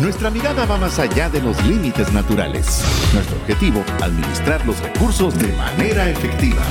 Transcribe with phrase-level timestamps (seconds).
[0.00, 2.82] Nuestra mirada va más allá de los límites naturales.
[3.12, 6.62] Nuestro objetivo, administrar los recursos de manera efectiva.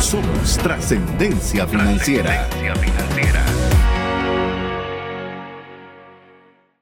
[0.00, 2.48] Somos trascendencia financiera.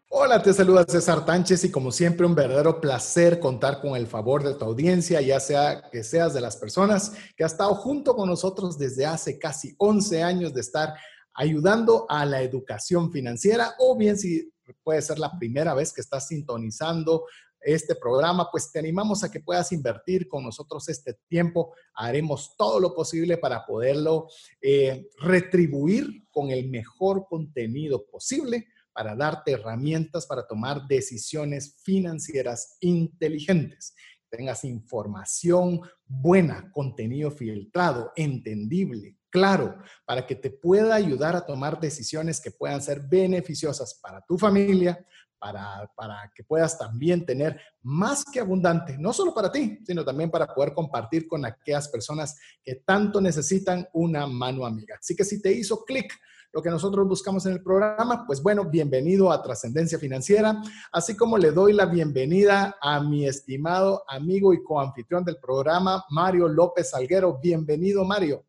[0.09, 4.45] Hola, te saluda César Tánchez y como siempre un verdadero placer contar con el favor
[4.45, 8.29] de tu audiencia, ya sea que seas de las personas que ha estado junto con
[8.29, 10.95] nosotros desde hace casi 11 años de estar
[11.35, 14.53] ayudando a la educación financiera o bien si
[14.83, 17.25] puede ser la primera vez que estás sintonizando
[17.63, 21.75] este programa, pues te animamos a que puedas invertir con nosotros este tiempo.
[21.95, 24.29] Haremos todo lo posible para poderlo
[24.63, 33.95] eh, retribuir con el mejor contenido posible para darte herramientas para tomar decisiones financieras inteligentes.
[34.31, 42.41] Tengas información buena, contenido filtrado, entendible, claro, para que te pueda ayudar a tomar decisiones
[42.41, 45.05] que puedan ser beneficiosas para tu familia,
[45.39, 50.31] para, para, que puedas también tener más que abundante, no solo para ti, sino también
[50.31, 54.97] para poder compartir con aquellas personas que tanto necesitan una mano amiga.
[55.01, 56.13] Así que si te hizo clic
[56.53, 60.61] lo que nosotros buscamos en el programa, pues bueno, bienvenido a Trascendencia Financiera,
[60.93, 66.49] así como le doy la bienvenida a mi estimado amigo y coanfitrión del programa, Mario
[66.49, 67.39] López Salguero.
[67.41, 68.45] Bienvenido, Mario.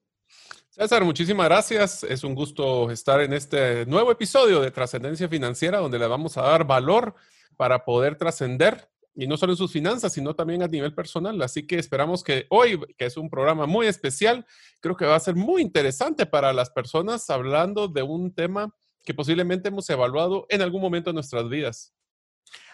[0.73, 2.01] César, muchísimas gracias.
[2.05, 6.43] Es un gusto estar en este nuevo episodio de Trascendencia Financiera, donde le vamos a
[6.43, 7.13] dar valor
[7.57, 11.41] para poder trascender, y no solo en sus finanzas, sino también a nivel personal.
[11.41, 14.45] Así que esperamos que hoy, que es un programa muy especial,
[14.79, 19.13] creo que va a ser muy interesante para las personas hablando de un tema que
[19.13, 21.93] posiblemente hemos evaluado en algún momento de nuestras vidas.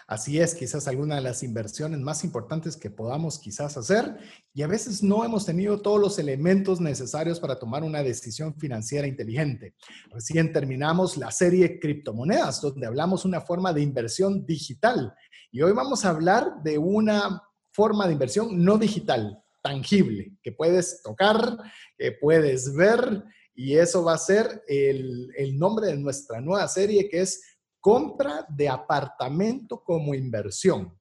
[0.08, 4.16] Así es, quizás alguna de las inversiones más importantes que podamos quizás hacer
[4.54, 9.06] y a veces no hemos tenido todos los elementos necesarios para tomar una decisión financiera
[9.06, 9.74] inteligente.
[10.10, 15.12] Recién terminamos la serie Criptomonedas, donde hablamos una forma de inversión digital
[15.52, 21.02] y hoy vamos a hablar de una forma de inversión no digital, tangible, que puedes
[21.02, 21.58] tocar,
[21.98, 27.10] que puedes ver y eso va a ser el, el nombre de nuestra nueva serie
[27.10, 30.98] que es compra de apartamento como inversión.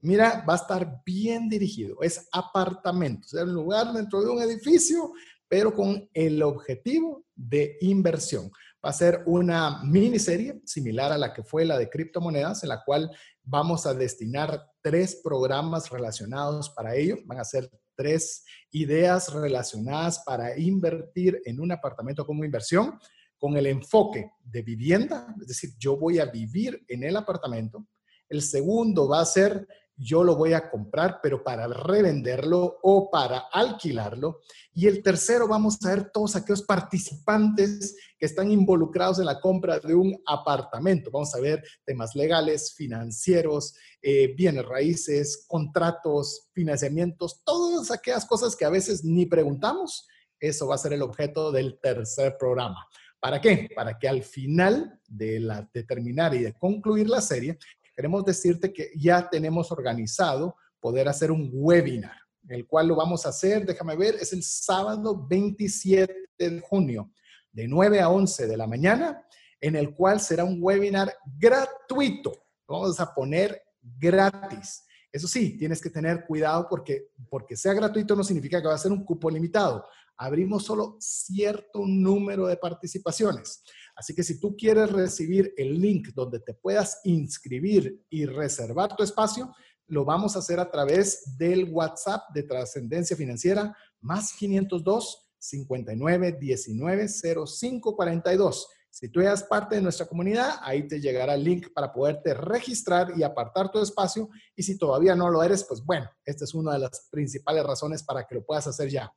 [0.00, 1.96] Mira, va a estar bien dirigido.
[2.02, 5.12] Es apartamento, sea, un lugar dentro de un edificio,
[5.48, 8.50] pero con el objetivo de inversión.
[8.84, 12.84] Va a ser una miniserie similar a la que fue la de criptomonedas, en la
[12.84, 13.10] cual
[13.42, 17.16] vamos a destinar tres programas relacionados para ello.
[17.24, 22.98] Van a ser tres ideas relacionadas para invertir en un apartamento como inversión
[23.38, 27.86] con el enfoque de vivienda, es decir, yo voy a vivir en el apartamento.
[28.28, 33.44] El segundo va a ser, yo lo voy a comprar, pero para revenderlo o para
[33.52, 34.40] alquilarlo.
[34.72, 39.78] Y el tercero, vamos a ver todos aquellos participantes que están involucrados en la compra
[39.78, 41.10] de un apartamento.
[41.12, 48.64] Vamos a ver temas legales, financieros, eh, bienes raíces, contratos, financiamientos, todas aquellas cosas que
[48.64, 50.08] a veces ni preguntamos.
[50.40, 52.86] Eso va a ser el objeto del tercer programa.
[53.24, 53.70] ¿Para qué?
[53.74, 57.56] Para que al final de, la, de terminar y de concluir la serie,
[57.96, 62.18] queremos decirte que ya tenemos organizado poder hacer un webinar,
[62.50, 67.12] el cual lo vamos a hacer, déjame ver, es el sábado 27 de junio,
[67.50, 69.26] de 9 a 11 de la mañana,
[69.58, 72.44] en el cual será un webinar gratuito.
[72.68, 74.84] vamos a poner gratis.
[75.10, 78.78] Eso sí, tienes que tener cuidado porque, porque sea gratuito no significa que va a
[78.78, 79.86] ser un cupo limitado
[80.16, 83.62] abrimos solo cierto número de participaciones.
[83.96, 89.02] Así que si tú quieres recibir el link donde te puedas inscribir y reservar tu
[89.02, 89.54] espacio,
[89.86, 97.08] lo vamos a hacer a través del WhatsApp de Trascendencia Financiera más 502 59 19
[97.08, 98.68] 05 42.
[98.90, 103.12] Si tú eres parte de nuestra comunidad, ahí te llegará el link para poderte registrar
[103.16, 104.30] y apartar tu espacio.
[104.54, 108.04] Y si todavía no lo eres, pues bueno, esta es una de las principales razones
[108.04, 109.12] para que lo puedas hacer ya.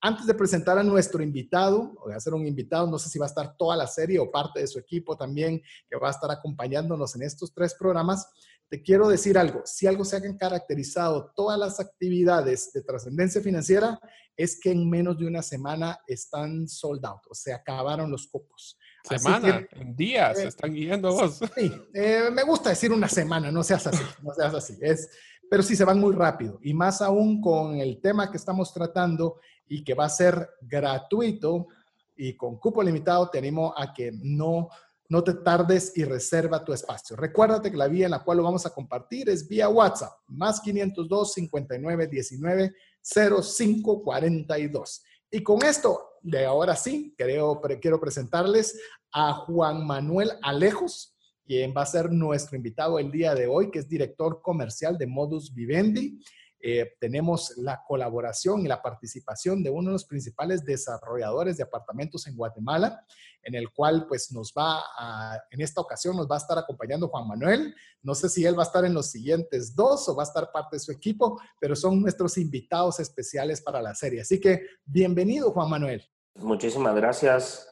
[0.00, 3.26] Antes de presentar a nuestro invitado, voy a ser un invitado, no sé si va
[3.26, 5.60] a estar toda la serie o parte de su equipo también,
[5.90, 8.28] que va a estar acompañándonos en estos tres programas,
[8.68, 9.62] te quiero decir algo.
[9.64, 13.98] Si algo se han caracterizado todas las actividades de trascendencia financiera,
[14.36, 18.78] es que en menos de una semana están sold out, o se acabaron los cupos.
[19.02, 21.40] Semana, en días, eh, están guiando vos.
[21.56, 24.78] Sí, eh, me gusta decir una semana, no seas así, no seas así.
[24.80, 25.10] Es,
[25.50, 26.58] pero sí se van muy rápido.
[26.62, 31.68] Y más aún con el tema que estamos tratando y que va a ser gratuito
[32.16, 34.68] y con cupo limitado, te animo a que no,
[35.08, 37.16] no te tardes y reserva tu espacio.
[37.16, 40.60] Recuérdate que la vía en la cual lo vamos a compartir es vía WhatsApp, más
[40.60, 45.02] 502 59 19 05 42.
[45.30, 48.78] Y con esto, de ahora sí, creo, quiero presentarles
[49.12, 51.14] a Juan Manuel Alejos.
[51.44, 55.06] quien va a ser nuestro invitado el día de hoy, que es director comercial de
[55.06, 56.20] Modus Vivendi.
[56.60, 62.26] Eh, tenemos la colaboración y la participación de uno de los principales desarrolladores de apartamentos
[62.26, 63.04] en Guatemala,
[63.42, 67.08] en el cual pues nos va a, en esta ocasión nos va a estar acompañando
[67.08, 67.74] Juan Manuel.
[68.02, 70.50] No sé si él va a estar en los siguientes dos o va a estar
[70.50, 74.22] parte de su equipo, pero son nuestros invitados especiales para la serie.
[74.22, 76.04] Así que bienvenido Juan Manuel.
[76.34, 77.68] Muchísimas gracias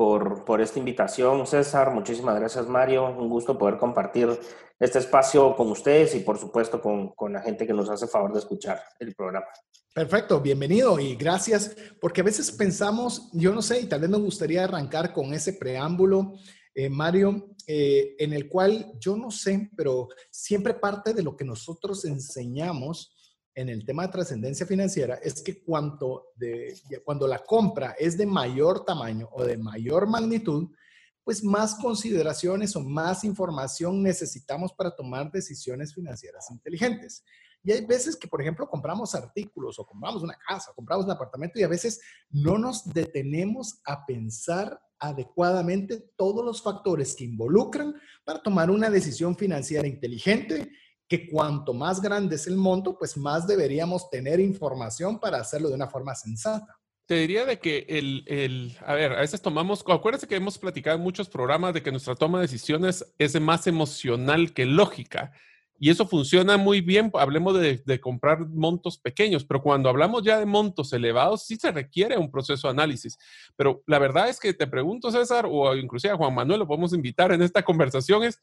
[0.00, 1.92] por, esta invitación, César.
[1.92, 3.04] Muchísimas gracias, Mario.
[3.10, 4.30] Un gusto poder compartir
[4.78, 8.32] este espacio con ustedes y, por supuesto, con, con la gente que nos hace favor
[8.32, 9.44] de escuchar el programa.
[9.92, 14.16] Perfecto, bienvenido y gracias, porque a veces pensamos, yo no sé, y tal vez me
[14.16, 16.32] gustaría arrancar con ese preámbulo,
[16.74, 21.44] eh, Mario, eh, en el cual yo no sé, pero siempre parte de lo que
[21.44, 23.14] nosotros enseñamos
[23.60, 28.24] en el tema de trascendencia financiera es que cuando, de, cuando la compra es de
[28.24, 30.68] mayor tamaño o de mayor magnitud,
[31.22, 37.22] pues más consideraciones o más información necesitamos para tomar decisiones financieras inteligentes.
[37.62, 41.58] Y hay veces que, por ejemplo, compramos artículos o compramos una casa, compramos un apartamento
[41.58, 48.42] y a veces no nos detenemos a pensar adecuadamente todos los factores que involucran para
[48.42, 50.72] tomar una decisión financiera inteligente
[51.10, 55.74] que cuanto más grande es el monto, pues más deberíamos tener información para hacerlo de
[55.74, 56.78] una forma sensata.
[57.04, 60.96] Te diría de que el, el, a ver, a veces tomamos, acuérdense que hemos platicado
[60.96, 65.32] en muchos programas de que nuestra toma de decisiones es más emocional que lógica.
[65.80, 70.38] Y eso funciona muy bien, hablemos de, de, comprar montos pequeños, pero cuando hablamos ya
[70.38, 73.18] de montos elevados, sí se requiere un proceso de análisis.
[73.56, 76.92] Pero la verdad es que te pregunto, César, o inclusive a Juan Manuel, lo podemos
[76.92, 78.38] invitar en esta conversación, es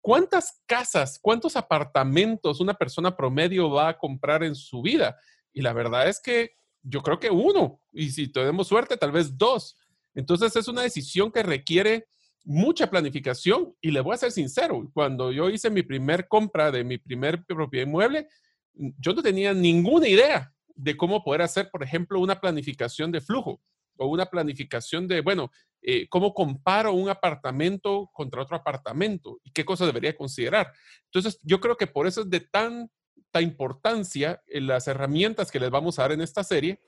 [0.00, 5.16] ¿Cuántas casas, cuántos apartamentos una persona promedio va a comprar en su vida?
[5.52, 6.52] Y la verdad es que
[6.82, 9.76] yo creo que uno, y si tenemos suerte, tal vez dos.
[10.14, 12.06] Entonces es una decisión que requiere
[12.44, 16.82] mucha planificación y le voy a ser sincero, cuando yo hice mi primer compra de
[16.84, 18.28] mi primer propiedad inmueble,
[18.74, 23.60] yo no tenía ninguna idea de cómo poder hacer, por ejemplo, una planificación de flujo
[23.96, 25.50] o una planificación de, bueno,
[25.82, 30.72] eh, cómo comparo un apartamento contra otro apartamento y qué cosas debería considerar.
[31.04, 35.70] Entonces, yo creo que por eso es de tanta importancia en las herramientas que les
[35.70, 36.80] vamos a dar en esta serie,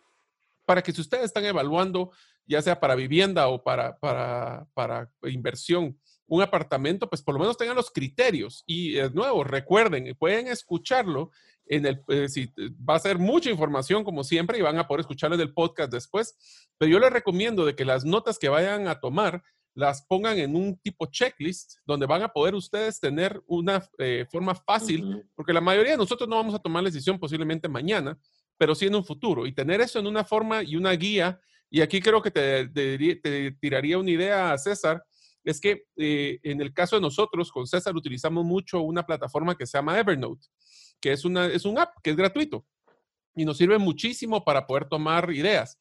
[0.67, 2.13] para que si ustedes están evaluando,
[2.47, 7.57] ya sea para vivienda o para, para, para inversión, un apartamento, pues por lo menos
[7.57, 8.63] tengan los criterios.
[8.67, 11.33] Y de nuevo, recuerden, pueden escucharlo
[11.71, 12.53] en el, eh, si,
[12.89, 15.93] va a ser mucha información como siempre y van a poder escucharlo en el podcast
[15.93, 16.37] después,
[16.77, 19.43] pero yo les recomiendo de que las notas que vayan a tomar
[19.75, 24.57] las pongan en un tipo checklist donde van a poder ustedes tener una eh, forma
[24.57, 28.19] fácil, porque la mayoría de nosotros no vamos a tomar la decisión posiblemente mañana,
[28.59, 29.47] pero sí en un futuro.
[29.47, 31.41] Y tener eso en una forma y una guía,
[31.71, 35.05] y aquí creo que te, te, tiraría una idea a César,
[35.45, 39.67] es que eh, en el caso de nosotros, con César, utilizamos mucho una plataforma que
[39.67, 40.49] se llama Evernote
[41.01, 42.67] que es, una, es un app que es gratuito
[43.35, 45.79] y nos sirve muchísimo para poder tomar ideas.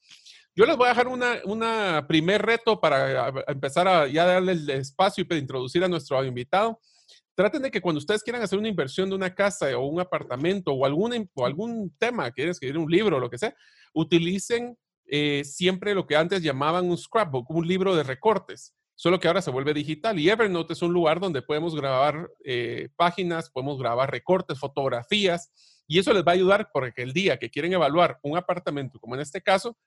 [0.56, 4.70] Yo les voy a dejar una, una primer reto para empezar a ya darle el
[4.70, 6.80] espacio y para introducir a nuestro invitado.
[7.36, 10.74] Traten de que cuando ustedes quieran hacer una inversión de una casa o un apartamento
[10.74, 13.56] o algún, o algún tema, quieren escribir un libro o lo que sea,
[13.94, 19.30] utilicen eh, siempre lo que antes llamaban un scrapbook, un libro de recortes solo que
[19.30, 20.20] ahora se vuelve digital.
[20.20, 25.54] Y Evernote es un lugar donde podemos grabar eh, páginas, podemos grabar recortes, fotografías,
[25.88, 29.16] y eso les va a ayudar porque el día que quieren evaluar un apartamento, como
[29.16, 29.78] en este caso,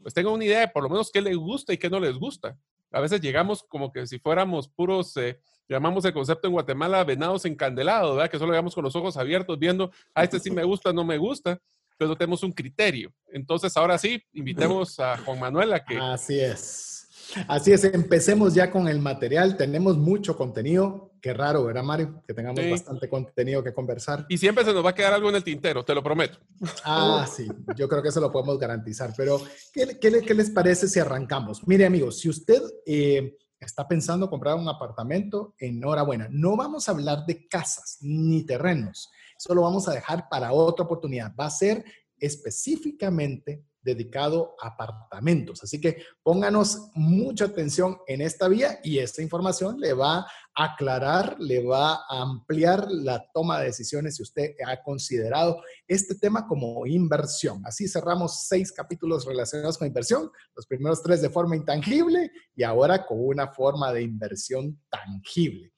[0.00, 2.16] pues tengan una idea de por lo menos qué les gusta y qué no les
[2.16, 2.56] gusta.
[2.92, 5.38] A veces llegamos como que si fuéramos puros, eh,
[5.68, 8.26] llamamos el concepto en Guatemala, venados encandelados.
[8.30, 11.18] Que solo llegamos con los ojos abiertos viendo, a este sí me gusta, no me
[11.18, 11.60] gusta,
[11.98, 13.12] pero no tenemos un criterio.
[13.28, 15.98] Entonces, ahora sí, invitemos a Juan Manuel a que...
[15.98, 17.01] Así es
[17.48, 19.56] Así es, empecemos ya con el material.
[19.56, 21.12] Tenemos mucho contenido.
[21.20, 22.22] Qué raro, ¿verdad, Mario?
[22.26, 24.26] Que tengamos bastante contenido que conversar.
[24.28, 26.38] Y siempre se nos va a quedar algo en el tintero, te lo prometo.
[26.84, 29.12] Ah, sí, yo creo que eso lo podemos garantizar.
[29.16, 29.40] Pero,
[29.72, 31.66] ¿qué, qué, les parece si arrancamos?
[31.66, 36.28] Mire, amigos, si usted eh, está pensando comprar un apartamento, enhorabuena.
[36.30, 39.10] No vamos a hablar de casas ni terrenos.
[39.38, 41.32] Eso lo vamos a dejar para otra oportunidad.
[41.38, 41.84] Va a ser
[42.18, 45.62] específicamente dedicado a apartamentos.
[45.62, 51.36] Así que pónganos mucha atención en esta vía y esta información le va a aclarar,
[51.38, 56.86] le va a ampliar la toma de decisiones si usted ha considerado este tema como
[56.86, 57.62] inversión.
[57.64, 63.04] Así cerramos seis capítulos relacionados con inversión, los primeros tres de forma intangible y ahora
[63.06, 65.72] con una forma de inversión tangible.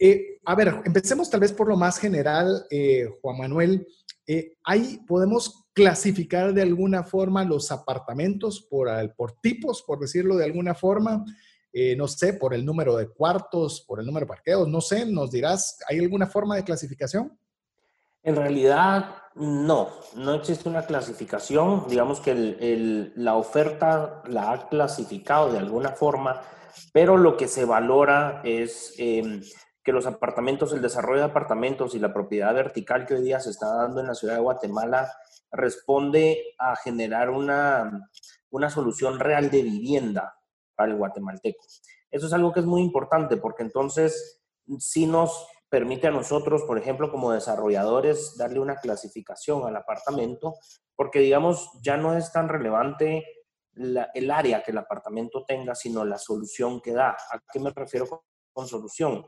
[0.00, 3.86] Eh, a ver, empecemos tal vez por lo más general, eh, Juan Manuel.
[4.30, 4.52] Eh,
[5.06, 11.24] podemos clasificar de alguna forma los apartamentos por, por tipos, por decirlo de alguna forma.
[11.72, 15.06] eh, no sé, por el número de cuartos, por el número de parqueos, no sé,
[15.06, 17.38] nos dirás, ¿hay alguna forma de clasificación?
[18.22, 21.84] En realidad, no, no existe una clasificación.
[21.88, 26.42] Digamos que la oferta la ha clasificado de alguna forma,
[26.92, 29.40] pero lo que se valora es em,
[29.88, 33.48] que los apartamentos, el desarrollo de apartamentos y la propiedad vertical que hoy día se
[33.48, 35.10] está dando en la ciudad de Guatemala
[35.50, 38.10] responde a generar una,
[38.50, 40.36] una solución real de vivienda
[40.74, 41.64] para el guatemalteco.
[42.10, 44.42] Eso es algo que es muy importante porque entonces
[44.78, 50.56] sí nos permite a nosotros, por ejemplo, como desarrolladores, darle una clasificación al apartamento,
[50.96, 53.24] porque digamos, ya no es tan relevante
[53.72, 57.12] el área que el apartamento tenga, sino la solución que da.
[57.12, 58.18] ¿A qué me refiero con,
[58.52, 59.26] con solución?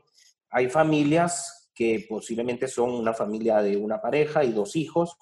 [0.51, 5.17] Hay familias que posiblemente son una familia de una pareja y dos hijos,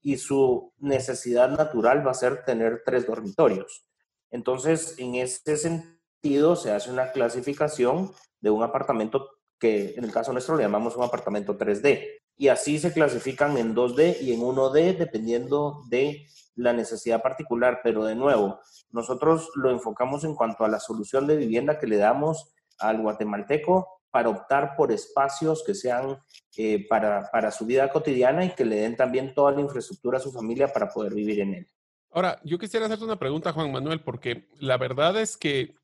[0.00, 3.86] y su necesidad natural va a ser tener tres dormitorios.
[4.30, 10.32] Entonces, en este sentido, se hace una clasificación de un apartamento que en el caso
[10.32, 12.20] nuestro le llamamos un apartamento 3D.
[12.36, 16.26] Y así se clasifican en 2D y en 1D dependiendo de
[16.56, 17.80] la necesidad particular.
[17.82, 18.60] Pero de nuevo,
[18.90, 23.88] nosotros lo enfocamos en cuanto a la solución de vivienda que le damos al guatemalteco
[24.14, 26.16] para optar por espacios que sean
[26.56, 30.20] eh, para, para su vida cotidiana y que le den también toda la infraestructura a
[30.20, 31.68] su familia para poder vivir en él.
[32.12, 35.74] Ahora, yo quisiera hacerte una pregunta, Juan Manuel, porque la verdad es que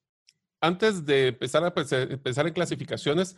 [0.60, 3.36] antes de empezar a empezar en clasificaciones,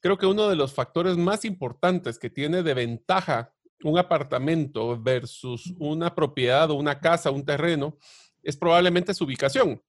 [0.00, 5.72] creo que uno de los factores más importantes que tiene de ventaja un apartamento versus
[5.78, 7.96] una propiedad o una casa, un terreno,
[8.42, 9.80] es probablemente su ubicación,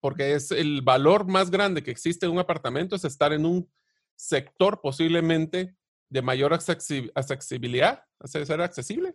[0.00, 3.70] porque es el valor más grande que existe en un apartamento es estar en un
[4.16, 5.76] sector posiblemente
[6.08, 9.14] de mayor accesibilidad, ser accesible,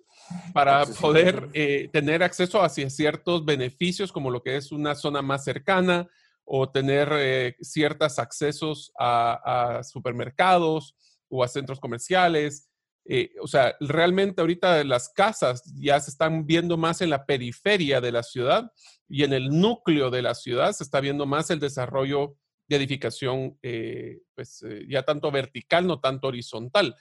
[0.54, 5.44] para poder eh, tener acceso a ciertos beneficios como lo que es una zona más
[5.44, 6.08] cercana,
[6.46, 10.96] o tener eh, ciertos accesos a, supermercados
[11.28, 12.70] o a centros comerciales.
[13.08, 18.02] Eh, o sea, realmente ahorita las casas ya se están viendo más en la periferia
[18.02, 18.72] de la ciudad
[19.08, 22.36] y en el núcleo de la ciudad se está viendo más el desarrollo
[22.68, 26.96] de edificación, eh, pues ya tanto vertical, no tanto horizontal.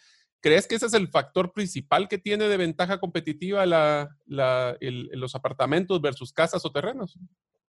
[0.45, 3.65] ¿Crees que ese es el factor principal que tiene de ventaja competitiva
[4.27, 7.19] los apartamentos versus casas o terrenos?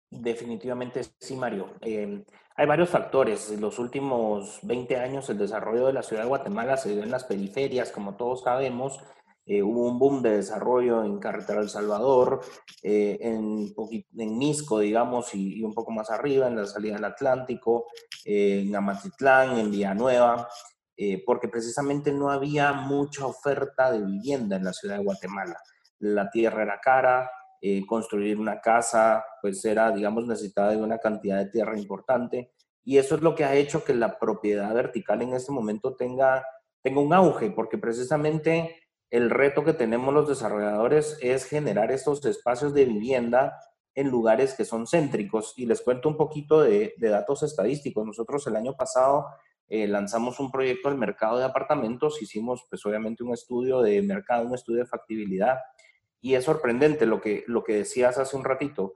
[0.09, 1.73] Definitivamente sí, Mario.
[1.81, 2.23] Em,
[2.55, 3.51] hay varios factores.
[3.51, 7.11] En los últimos 20 años el desarrollo de la ciudad de Guatemala se dio en
[7.11, 8.99] las periferias, como todos sabemos.
[9.47, 12.41] Eh, hubo un boom de desarrollo en Carretera El Salvador,
[12.81, 13.67] eh, en,
[14.17, 17.85] en Misco, digamos, y, un poco más arriba, en la salida del Atlántico,
[18.25, 20.47] eh, en Amatitlán, en Villanueva,
[21.25, 25.59] porque precisamente no había mucha oferta de vivienda en la ciudad de Guatemala.
[25.99, 27.29] La tierra era cara,
[27.67, 32.51] eh, construir una casa, pues era, digamos, necesitada de una cantidad de tierra importante.
[32.83, 36.45] Y eso es lo que ha hecho que la propiedad vertical en este momento tenga,
[36.83, 42.71] tenga un auge, porque precisamente el reto que tenemos los desarrolladores es generar estos espacios
[42.75, 43.57] de vivienda
[43.95, 45.55] en lugares que son céntricos.
[45.57, 48.05] Y les cuento un poquito de, datos estadísticos.
[48.05, 49.25] Nosotros el año pasado
[49.69, 54.45] eh, lanzamos un proyecto al mercado de apartamentos, hicimos pues obviamente un estudio de mercado,
[54.45, 55.57] un estudio de factibilidad
[56.25, 58.95] y es sorprendente lo que, lo que decías hace un ratito.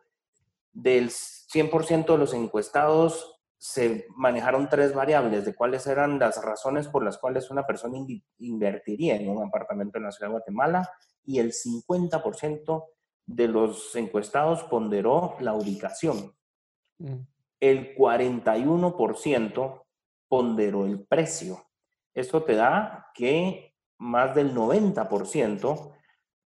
[0.73, 7.03] Del 100% de los encuestados se manejaron tres variables de cuáles eran las razones por
[7.03, 7.99] las cuales una persona
[8.39, 10.89] invertiría en un apartamento en la ciudad de Guatemala
[11.23, 12.85] y el 50%
[13.27, 16.35] de los encuestados ponderó la ubicación.
[16.97, 17.17] Mm.
[17.59, 19.83] El 41%
[20.27, 21.63] ponderó el precio.
[22.15, 25.98] Esto te da que más del 90%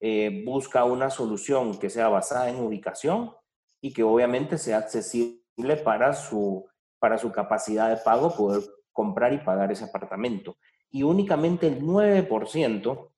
[0.03, 3.35] eh, busca una solución que sea basada en ubicación
[3.79, 6.67] y que obviamente sea accesible para su,
[6.97, 10.57] para su capacidad de pago, poder comprar y pagar ese apartamento.
[10.89, 13.11] Y únicamente el 9%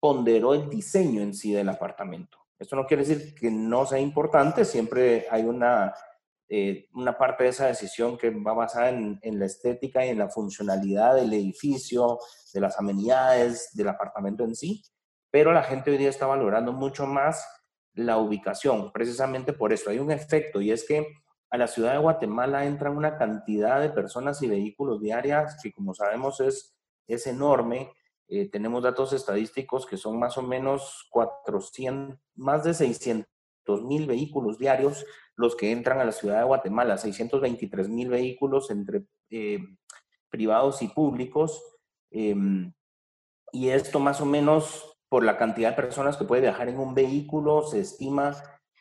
[0.00, 2.38] ponderó el diseño en sí del apartamento.
[2.58, 5.94] Esto no quiere decir que no sea importante, siempre hay una,
[6.48, 10.18] eh, una parte de esa decisión que va basada en, en, la estética y en
[10.18, 12.18] la funcionalidad del edificio,
[12.54, 14.82] de las amenidades, del apartamento en sí,
[15.30, 17.44] pero la gente hoy día está valorando mucho más
[17.94, 19.90] la ubicación, precisamente por eso.
[19.90, 21.06] Hay un efecto y es que
[21.50, 25.94] a la ciudad de Guatemala entran una cantidad de personas y vehículos diarias que como
[25.94, 27.92] sabemos es, es enorme.
[28.28, 33.26] Eh, tenemos datos estadísticos que son más o menos 400, más de 600
[33.82, 35.04] mil vehículos diarios
[35.36, 39.58] los que entran a la ciudad de Guatemala, 623 mil vehículos entre eh,
[40.28, 41.62] privados y públicos.
[42.10, 42.72] Em,
[43.52, 46.94] y esto más o menos por la cantidad de personas que puede viajar en un
[46.94, 48.32] vehículo, se estima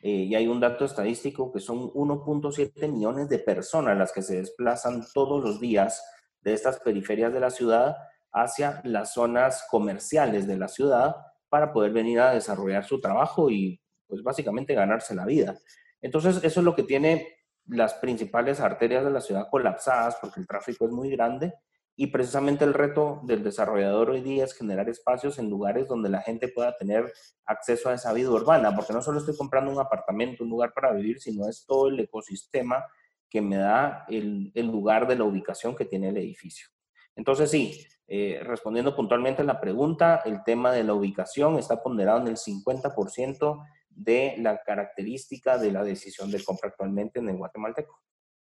[0.01, 4.37] eh, y hay un dato estadístico que son 1.7 millones de personas las que se
[4.37, 6.01] desplazan todos los días
[6.41, 7.97] de estas periferias de la ciudad
[8.31, 11.15] hacia las zonas comerciales de la ciudad
[11.49, 15.57] para poder venir a desarrollar su trabajo y pues básicamente ganarse la vida.
[15.99, 17.27] Entonces eso es lo que tiene
[17.65, 21.55] las principales arterias de la ciudad colapsadas porque el tráfico es muy grande
[22.01, 26.21] y precisamente el reto del desarrollador hoy día es generar espacios en lugares donde la
[26.21, 27.11] gente pueda tener
[27.45, 30.93] acceso a esa vida urbana, porque no solo estoy comprando un apartamento, un lugar para
[30.93, 32.85] vivir, sino es todo el ecosistema
[33.29, 36.69] que me da el, lugar de la ubicación que tiene el edificio.
[37.17, 42.21] Entonces, sí, eh, respondiendo puntualmente a la pregunta, el tema de la ubicación está ponderado
[42.21, 47.99] en el 50% de la característica de la decisión de compra actualmente en el guatemalteco.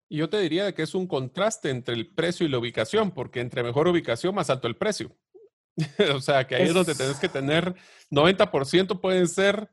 [0.09, 3.41] Y yo te diría que es un contraste entre el precio y la ubicación, porque
[3.41, 5.15] entre mejor ubicación, más alto el precio.
[6.15, 7.75] o sea, que ahí es, donde tienes que tener
[8.11, 9.69] 90% pueden ser,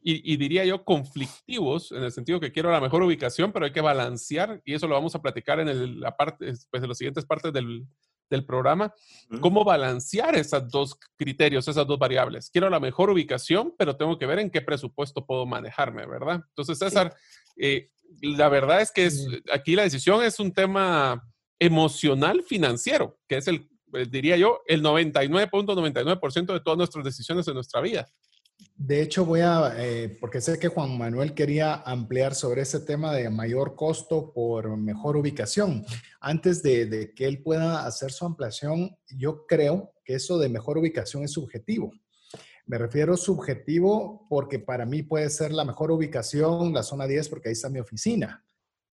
[0.00, 3.82] y, diría yo, conflictivos, en el sentido que quiero la mejor ubicación, pero hay que
[3.82, 7.52] balancear, y eso lo vamos a platicar en la parte, pues, en las siguientes partes
[7.52, 7.86] del,
[8.30, 8.94] del programa,
[9.40, 12.50] cómo balancear esos dos criterios, esas dos variables.
[12.50, 16.42] Quiero la mejor ubicación, pero tengo que ver en qué presupuesto puedo manejarme, ¿verdad?
[16.48, 17.14] Entonces, César,
[17.56, 17.90] eh,
[18.20, 19.08] la verdad es que
[19.52, 21.22] aquí la decisión es un tema
[21.58, 27.54] emocional financiero, que es el, eh, diría yo, el 99.99% de todas nuestras decisiones en
[27.54, 28.06] nuestra vida.
[28.76, 33.12] De hecho, voy a, eh, porque sé que Juan Manuel quería ampliar sobre ese tema
[33.12, 35.84] de mayor costo por mejor ubicación.
[36.20, 40.78] Antes de, de, que él pueda hacer su ampliación, yo creo que eso de mejor
[40.78, 41.92] ubicación es subjetivo.
[42.68, 47.48] Me refiero subjetivo porque para mí puede ser la mejor ubicación la zona 10 porque
[47.48, 48.44] ahí está mi oficina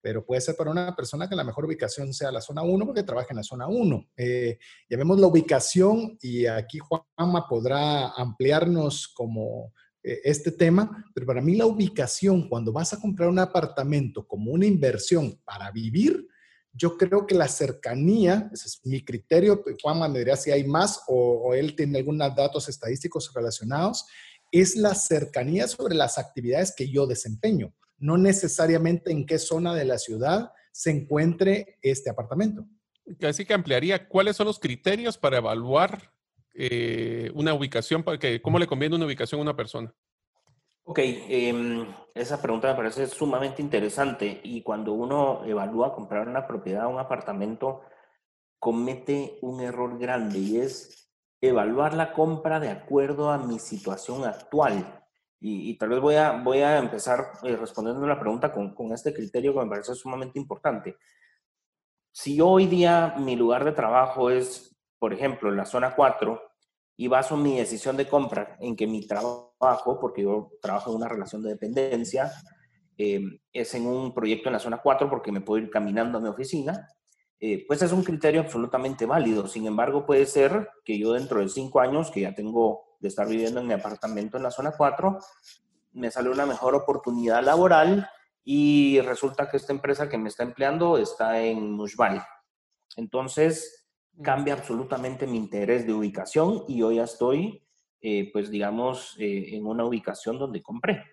[0.06, 3.02] pero puede ser para una persona que la mejor ubicación sea la zona 1 porque
[3.02, 4.10] trabaja en la zona 1.
[4.16, 4.56] Eh,
[4.88, 9.72] vemos la ubicación y aquí Juanma podrá ampliarnos como
[10.04, 14.52] eh, este tema, pero para mí la ubicación, cuando vas a comprar un apartamento como
[14.52, 16.28] una inversión para vivir,
[16.76, 21.02] yo creo que la cercanía, ese es mi criterio, Juanma me dirá si hay más
[21.08, 24.06] o, él tiene algunos datos estadísticos relacionados,
[24.52, 29.84] es la cercanía sobre las actividades que yo desempeño no necesariamente en qué zona de
[29.84, 32.66] la ciudad se encuentre este apartamento.
[33.22, 36.12] Así que ampliaría, ¿cuáles son los criterios para evaluar
[36.54, 38.02] eh, una ubicación?
[38.02, 39.94] Porque, ¿Cómo le conviene una ubicación a una persona?
[40.88, 46.86] Ok, em, esa pregunta me parece sumamente interesante y cuando uno evalúa comprar una propiedad,
[46.86, 47.82] un apartamento,
[48.60, 55.04] comete un error grande y es evaluar la compra de acuerdo a mi situación actual.
[55.40, 59.12] Y, tal vez voy a, voy a empezar eh, respondiendo la pregunta con, con, este
[59.12, 60.96] criterio que me parece sumamente importante.
[62.12, 66.40] Si hoy día mi lugar de trabajo es, por ejemplo, la zona 4
[66.96, 71.08] y baso mi decisión de compra en que mi trabajo, porque yo trabajo en una
[71.08, 72.32] relación de dependencia,
[72.96, 73.20] eh,
[73.52, 76.28] es en un proyecto en la zona 4 porque me puedo ir caminando a mi
[76.28, 76.88] oficina,
[77.38, 79.46] eh, pues es un criterio absolutamente válido.
[79.46, 83.28] Sin embargo, puede ser que yo dentro de cinco años, que ya tengo de estar
[83.28, 85.18] viviendo en mi apartamento en la zona 4,
[85.92, 88.08] me sale una mejor oportunidad laboral
[88.42, 92.22] y resulta que esta empresa que me está empleando está en Mushbal.
[92.96, 93.85] Entonces.
[94.22, 97.62] Cambia absolutamente mi interés de ubicación y hoy ya estoy,
[98.00, 101.04] eh, pues digamos, eh, en una ubicación donde compré.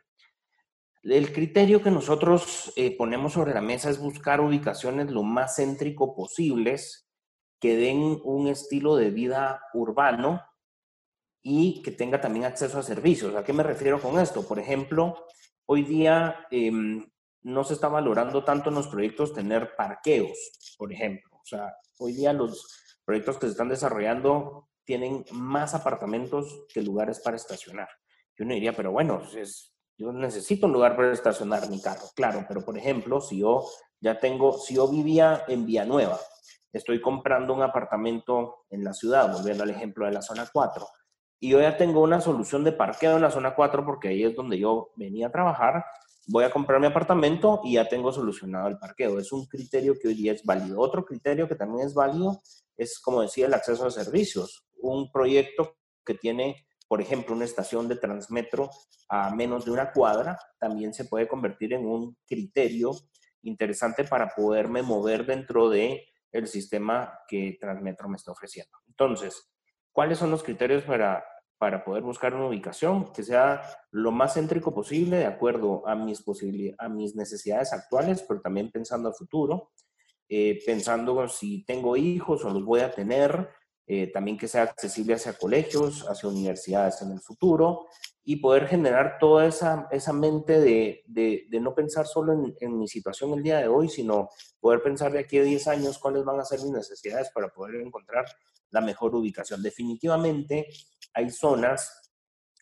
[1.03, 6.15] El criterio que nosotros eh, ponemos sobre la mesa es buscar ubicaciones lo más céntrico
[6.15, 7.09] posibles
[7.59, 10.41] que den un estilo de vida urbano
[11.41, 13.35] y que tenga también acceso a servicios.
[13.35, 14.47] ¿A qué me refiero con esto?
[14.47, 15.25] Por ejemplo,
[15.65, 17.05] hoy día em,
[17.41, 21.35] no se está valorando tanto en los proyectos tener parqueos, por ejemplo.
[21.35, 27.19] O sea, hoy día los proyectos que se están desarrollando tienen más apartamentos que lugares
[27.19, 27.87] para estacionar.
[28.37, 32.45] Yo no diría, pero bueno, es, yo necesito un lugar para estacionar mi carro, claro,
[32.47, 33.65] pero por ejemplo, si yo
[33.99, 36.19] ya tengo, si yo vivía en Villanueva,
[36.73, 40.85] estoy comprando un apartamento en la ciudad, volviendo al ejemplo de la zona 4,
[41.43, 44.33] y yo ya tengo una solución de parqueo en la zona 4 porque ahí es
[44.33, 45.83] donde yo venía a trabajar.
[46.25, 49.19] Voy a comprar mi apartamento y ya tengo solucionado el parqueo.
[49.19, 50.79] Es un criterio que hoy día es válido.
[50.79, 52.39] Otro criterio que también es válido
[52.77, 54.65] es, como decía, el acceso a servicios.
[54.77, 58.69] Un proyecto que tiene, por ejemplo, una estación de Transmetro
[59.09, 62.91] a menos de una cuadra, también se puede convertir en un criterio
[63.41, 68.77] interesante para poderme mover dentro de el sistema que Transmetro me está ofreciendo.
[68.87, 69.53] Entonces,
[69.91, 71.23] ¿cuáles son los criterios para
[71.63, 76.21] para poder buscar una ubicación que sea lo más céntrico posible de acuerdo a mis,
[76.77, 79.71] a mis necesidades actuales, pero también pensando a futuro,
[80.35, 83.49] eh, pensando si tengo hijos o los voy a tener,
[83.85, 87.85] eh, también que sea accesible hacia colegios, hacia universidades en el futuro
[88.23, 92.87] y poder generar toda esa, esa mente de, de, no pensar solo en, en, mi
[92.87, 96.39] situación el día de hoy, sino poder pensar de aquí a 10 años cuáles van
[96.39, 98.25] a ser mis necesidades para poder encontrar
[98.71, 99.61] la mejor ubicación.
[99.61, 100.67] Definitivamente
[101.13, 102.11] hay zonas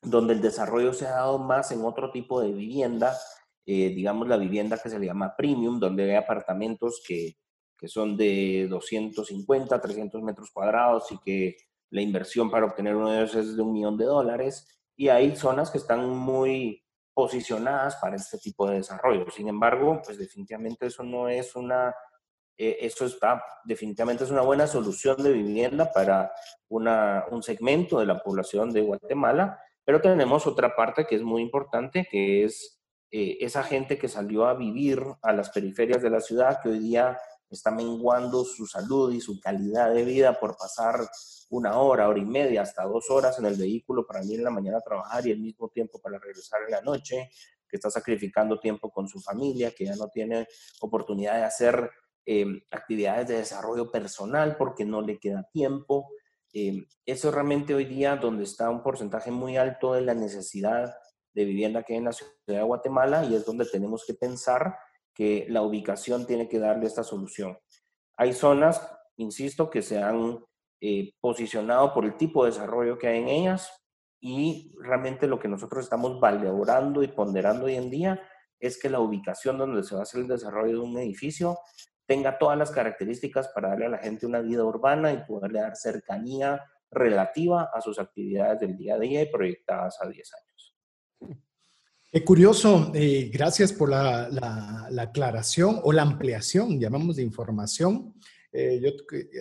[0.01, 3.17] donde el desarrollo se ha dado más en otro tipo de vivienda,
[3.65, 7.37] eh, digamos la vivienda que se le llama premium, donde hay apartamentos que,
[7.81, 11.57] que son de 250, 300 metros cuadrados y que
[11.89, 15.35] la inversión para obtener uno de ellos es de un millón de dólares y hay
[15.35, 19.25] zonas que están muy posicionadas para este tipo de desarrollo.
[19.31, 21.93] Sin embargo, pues definitivamente eso no es una,
[22.55, 26.31] eh, eso está, definitivamente es una buena solución de vivienda para
[26.69, 31.41] una, un segmento de la población de Guatemala, pero tenemos otra parte que es muy
[31.41, 36.21] importante, que es eh, esa gente que salió a vivir a las periferias de la
[36.21, 37.17] ciudad, que hoy día
[37.55, 41.07] está menguando su salud y su calidad de vida por pasar
[41.49, 44.51] una hora, hora y media, hasta dos horas en el vehículo para ir en la
[44.51, 47.29] mañana a trabajar y el mismo tiempo para regresar en la noche,
[47.67, 50.47] que está sacrificando tiempo con su familia, que ya no tiene
[50.79, 51.91] oportunidad de hacer
[52.25, 56.09] eh, actividades de desarrollo personal porque no le queda tiempo.
[56.53, 60.93] Eh, eso es realmente hoy día donde está un porcentaje muy alto de la necesidad
[61.33, 64.77] de vivienda que hay en la ciudad de Guatemala y es donde tenemos que pensar
[65.13, 67.57] que la ubicación tiene que darle esta solución.
[68.17, 70.43] Hay zonas, insisto, que se han
[70.79, 73.71] eh, posicionado por el tipo de desarrollo que hay en ellas
[74.19, 78.21] y realmente lo que nosotros estamos valorando y ponderando hoy en día
[78.59, 81.57] es que la ubicación donde se va a hacer el desarrollo de un edificio
[82.05, 85.75] tenga todas las características para darle a la gente una vida urbana y poderle dar
[85.75, 90.50] cercanía relativa a sus actividades del día a día y proyectadas a 10 años.
[92.13, 98.13] Qué curioso, eh, gracias por la, la, aclaración o la ampliación, llamamos de información.
[98.51, 98.89] Eh, yo,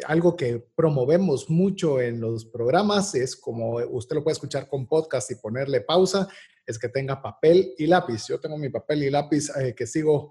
[0.07, 5.33] algo que promovemos mucho en los programas es como usted lo puede escuchar con podcast
[5.33, 6.29] y ponerle pausa,
[6.65, 8.29] es que tenga papel y lápiz.
[8.29, 10.31] Yo tengo mi papel y lápiz eh, que sigo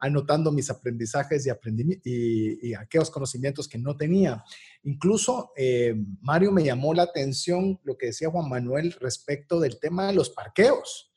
[0.00, 4.42] anotando mis aprendizajes y, y, aquellos conocimientos que no tenía.
[4.82, 10.08] Incluso, eh, Mario, me llamó la atención lo que decía Juan Manuel respecto del tema
[10.08, 11.07] de los parqueos.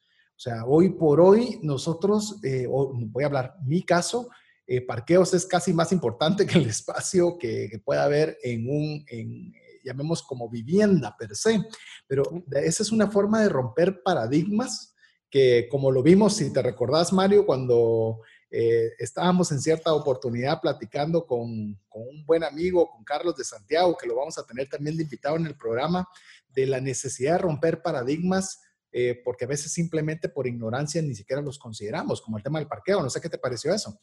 [0.41, 4.27] O sea, hoy por hoy nosotros, voy a hablar mi caso,
[4.65, 9.05] eh, parqueos es casi más importante que el espacio que, pueda haber en un,
[9.83, 11.63] llamemos como vivienda per se.
[12.07, 12.23] Pero
[12.53, 14.95] esa es una forma de romper paradigmas
[15.29, 21.27] que, como lo vimos, si te recordás, Mario, cuando eh, estábamos en cierta oportunidad platicando
[21.27, 24.97] con, con, un buen amigo, con Carlos de Santiago, que lo vamos a tener también
[24.97, 26.09] de invitado en el programa,
[26.49, 28.59] de la necesidad de romper paradigmas.
[28.93, 32.67] Eh, porque a veces simplemente por ignorancia ni siquiera los consideramos, como el tema del
[32.67, 33.01] parqueo.
[33.01, 33.99] No sé qué te pareció eso.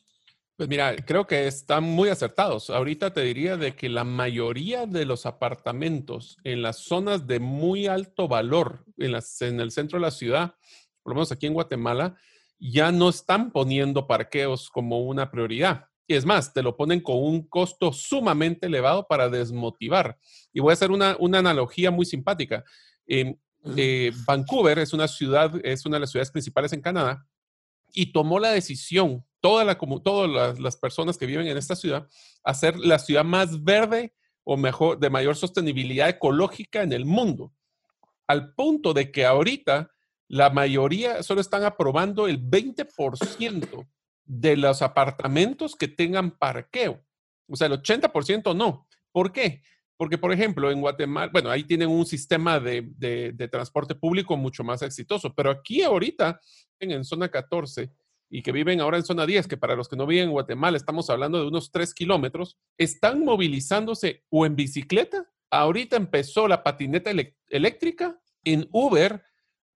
[0.57, 2.69] Pues mira, creo que están muy acertados.
[2.69, 7.87] Ahorita te diría de que la mayoría de los apartamentos en las zonas de muy
[7.87, 10.57] alto valor, en, las, en el centro de la ciudad,
[11.03, 12.17] por lo menos aquí en Guatemala,
[12.59, 15.85] ya no están poniendo parqueos como una prioridad.
[16.09, 20.19] Y es más, te lo ponen con un costo sumamente elevado para desmotivar.
[20.53, 22.65] Y voy a hacer una, una analogía muy simpática.
[23.07, 23.37] Eh,
[24.27, 27.27] Vancouver es una ciudad, es una de las ciudades principales en Canadá
[27.93, 32.09] y tomó la decisión toda la, como todas las, personas que viven en esta ciudad,
[32.43, 37.53] hacer la ciudad más verde o mejor, de mayor sostenibilidad ecológica en el mundo.
[38.27, 39.91] Al punto de que ahorita
[40.29, 43.89] la mayoría solo están aprobando el 20%
[44.25, 47.03] de los apartamentos que tengan parqueo.
[47.49, 48.87] O sea, el 80% no.
[49.11, 49.63] ¿Por qué?
[49.99, 54.65] Porque, por ejemplo, en Guatemala, bueno, ahí tienen un sistema de, de transporte público mucho
[54.65, 56.41] más exitoso, pero aquí ahorita,
[56.81, 57.91] en zona 14,
[58.31, 60.77] y que viven ahora en zona 10, que para los que no viven en Guatemala
[60.77, 65.27] estamos hablando de unos 3 kilómetros, están movilizándose o en bicicleta.
[65.51, 67.11] Ahorita empezó la patineta
[67.49, 69.23] eléctrica en Uber.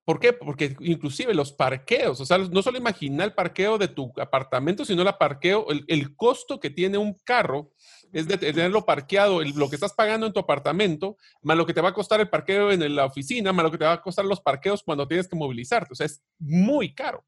[0.05, 0.33] ¿Por qué?
[0.33, 5.03] Porque inclusive los parqueos, o sea, no solo imagina el parqueo de tu apartamento, sino
[5.03, 7.73] el parqueo, el, costo que tiene un carro
[8.13, 11.81] es de tenerlo parqueado, lo que estás pagando en tu apartamento, más lo que te
[11.81, 14.25] va a costar el parqueo en la oficina, más lo que te va a costar
[14.25, 15.93] los parqueos cuando tienes que movilizarte.
[15.93, 17.25] O sea, es muy caro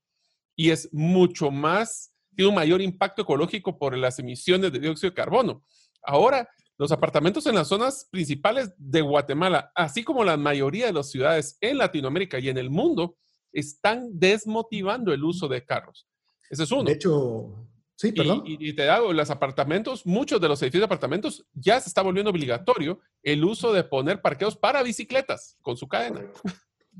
[0.56, 5.14] y es mucho más, tiene un mayor impacto ecológico por las emisiones de dióxido de
[5.14, 5.64] carbono.
[6.02, 11.10] Ahora, los apartamentos en las zonas principales de Guatemala, así como la mayoría de las
[11.10, 13.16] ciudades en Latinoamérica y en el mundo,
[13.52, 16.06] están desmotivando el uso de carros.
[16.50, 16.84] Ese es uno.
[16.84, 18.42] De hecho, sí, perdón.
[18.44, 22.30] Y, te hago, los apartamentos, muchos de los edificios de apartamentos ya se está volviendo
[22.30, 26.22] obligatorio el uso de poner parqueos para bicicletas con su cadena.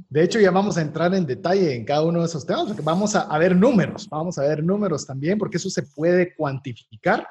[0.08, 2.82] De hecho, ya vamos a entrar en detalle en cada uno de esos temas, porque
[2.82, 7.28] vamos a, ver números, vamos a ver números también, porque eso se puede cuantificar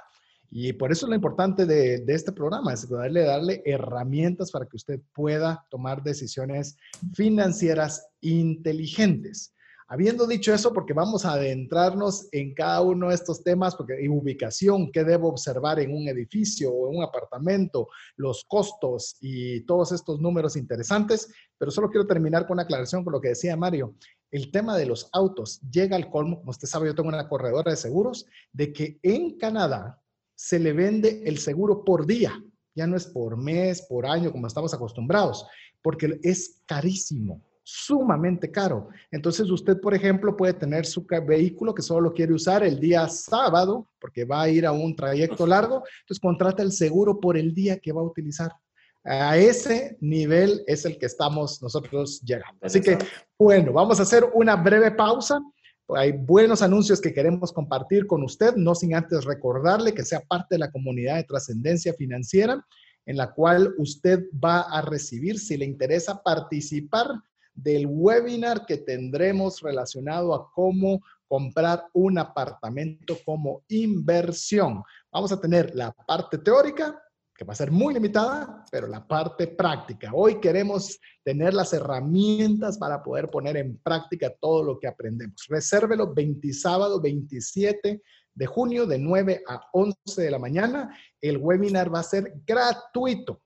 [0.55, 4.77] Y por eso es lo importante de, este programa, es darle, darle herramientas para que
[4.77, 6.77] usted pueda tomar decisiones
[7.15, 9.55] financieras inteligentes.
[9.87, 14.91] Habiendo dicho eso, porque vamos a adentrarnos en cada uno de estos temas, porque ubicación,
[14.91, 20.21] qué debo observar en un edificio o en un apartamento, los costos y todos estos
[20.21, 23.95] números interesantes, pero solo quiero terminar con una aclaración con lo que decía Mario.
[24.29, 27.71] El tema de los autos llega al colmo, como usted sabe, yo tengo una corredora
[27.71, 29.99] de seguros, de que en Canadá
[30.43, 32.38] se le vende el seguro por día,
[32.75, 35.47] ya no es por mes, por año, como estamos acostumbrados,
[35.82, 38.89] porque es carísimo, sumamente caro.
[39.10, 43.08] Entonces usted, por ejemplo, puede tener su vehículo que solo lo quiere usar el día
[43.08, 47.53] sábado, porque va a ir a un trayecto largo, entonces contrata el seguro por el
[47.53, 48.51] día que va a utilizar.
[49.06, 52.60] A ese nivel es el que estamos nosotros llegando.
[52.62, 52.97] Así que,
[53.39, 55.41] bueno, vamos a hacer una breve pausa
[55.89, 60.56] hay buenos anuncios que queremos compartir con usted, no sin antes recordarle que sea parte
[60.56, 62.65] de la comunidad de trascendencia financiera,
[63.06, 67.08] en la cual usted va a recibir, si le interesa participar
[67.54, 74.84] del webinar que tendremos relacionado a cómo comprar un apartamento como inversión.
[75.12, 77.02] Vamos a tener la parte teórica
[77.36, 80.12] que va a ser muy limitada, pero la parte práctica.
[80.13, 85.46] Hoy queremos tener las herramientas para poder poner en práctica todo lo que aprendemos.
[85.50, 88.02] Resérvelo 20 sábado 27
[88.36, 90.96] de junio de 9 a 11 de la mañana.
[91.19, 93.41] El webinar va a ser gratuito,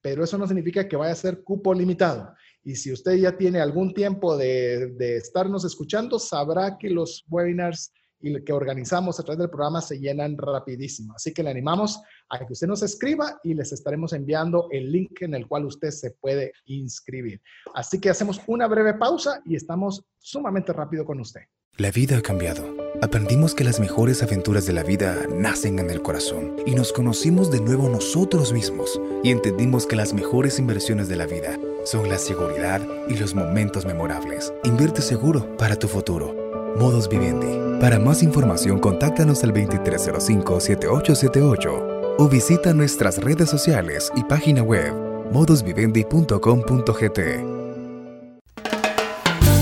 [0.00, 2.34] pero eso no significa que vaya a ser cupo limitado.
[2.64, 7.92] Y si usted ya tiene algún tiempo de, de estarnos escuchando, sabrá que los webinars
[8.20, 11.14] y que organizamos a través del programa se llenan rapidísimo.
[11.14, 15.22] Así que le animamos a que usted nos escriba y les estaremos enviando el link
[15.22, 17.40] en el cual usted se puede inscribir.
[17.74, 21.42] Así que hacemos una breve pausa y estamos sumamente rápido con usted.
[21.78, 22.74] La vida ha cambiado.
[23.02, 27.50] Aprendimos que las mejores aventuras de la vida nacen en el corazón y nos conocimos
[27.50, 32.16] de nuevo nosotros mismos y entendimos que las mejores inversiones de la vida son la
[32.16, 34.54] seguridad y los momentos memorables.
[34.64, 36.45] Invierte seguro para tu futuro.
[36.78, 37.80] Modos Vivendi.
[37.80, 44.94] Para más información, contáctanos al 2305-7878 o visita nuestras redes sociales y página web
[45.32, 47.18] modosvivendi.com.gt.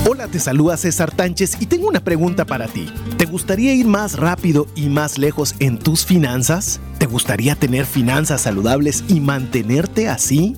[0.07, 2.87] Hola, te saluda César Tánchez y tengo una pregunta para ti.
[3.17, 6.79] ¿Te gustaría ir más rápido y más lejos en tus finanzas?
[6.99, 10.57] ¿Te gustaría tener finanzas saludables y mantenerte así?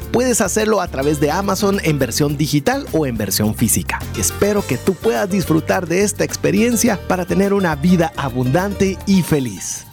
[0.00, 3.98] puedes hacerlo a través de Amazon en versión digital o en versión física.
[4.18, 9.86] Espero que tú puedas disfrutar de esta experiencia para tener una vida abundante y feliz.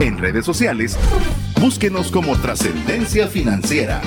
[0.00, 0.96] En redes sociales,
[1.60, 4.02] búsquenos como Trascendencia Financiera.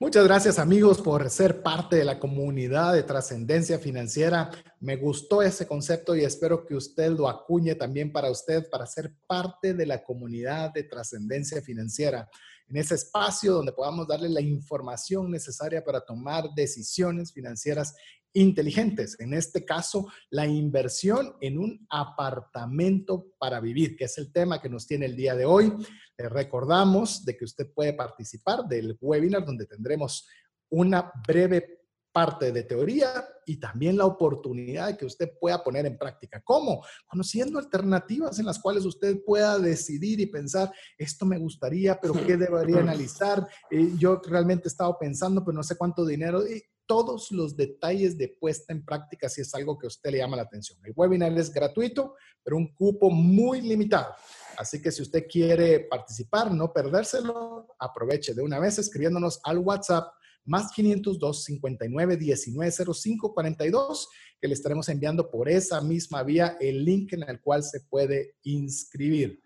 [0.00, 4.48] Muchas gracias amigos por ser parte de la comunidad de trascendencia financiera.
[4.78, 9.12] Me gustó ese concepto y espero que usted lo acuñe también para usted, para ser
[9.26, 12.30] parte de la comunidad de trascendencia financiera.
[12.68, 17.96] En ese espacio donde podamos darle la información necesaria para tomar decisiones financieras
[18.34, 19.18] inteligentes.
[19.18, 24.68] En este caso, la inversión en un apartamento para vivir, que es el tema que
[24.68, 25.72] nos tiene el día de hoy.
[26.18, 30.28] Le recordamos de que usted puede participar del webinar donde tendremos
[30.68, 31.78] una breve
[32.12, 36.42] parte de teoría y también la oportunidad de que usted pueda poner en práctica.
[36.44, 36.84] ¿Cómo?
[37.06, 42.36] Conociendo alternativas en las cuales usted pueda decidir y pensar, esto me gustaría, pero ¿qué
[42.36, 43.46] debería analizar?
[43.70, 46.44] Eh, yo realmente he estado pensando, pero no sé cuánto dinero.
[46.44, 50.18] Y todos los detalles de puesta en práctica si es algo que a usted le
[50.18, 50.78] llama la atención.
[50.82, 54.14] El webinar es gratuito, pero un cupo muy limitado.
[54.58, 60.12] Así que si usted quiere participar, no perdérselo, aproveche de una vez escribiéndonos al WhatsApp
[60.46, 64.08] más 502 59 19 05 42,
[64.40, 68.34] que le estaremos enviando por esa misma vía el link en el cual se puede
[68.42, 69.40] inscribir.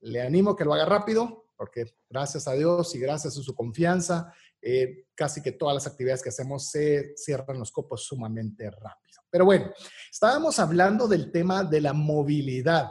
[0.00, 4.34] Le animo que lo haga rápido, porque gracias a Dios y gracias a su confianza,
[4.60, 9.22] eh, casi que todas las actividades que hacemos se cierran los copos sumamente rápido.
[9.30, 9.70] Pero bueno,
[10.10, 12.90] estábamos hablando del tema de la movilidad.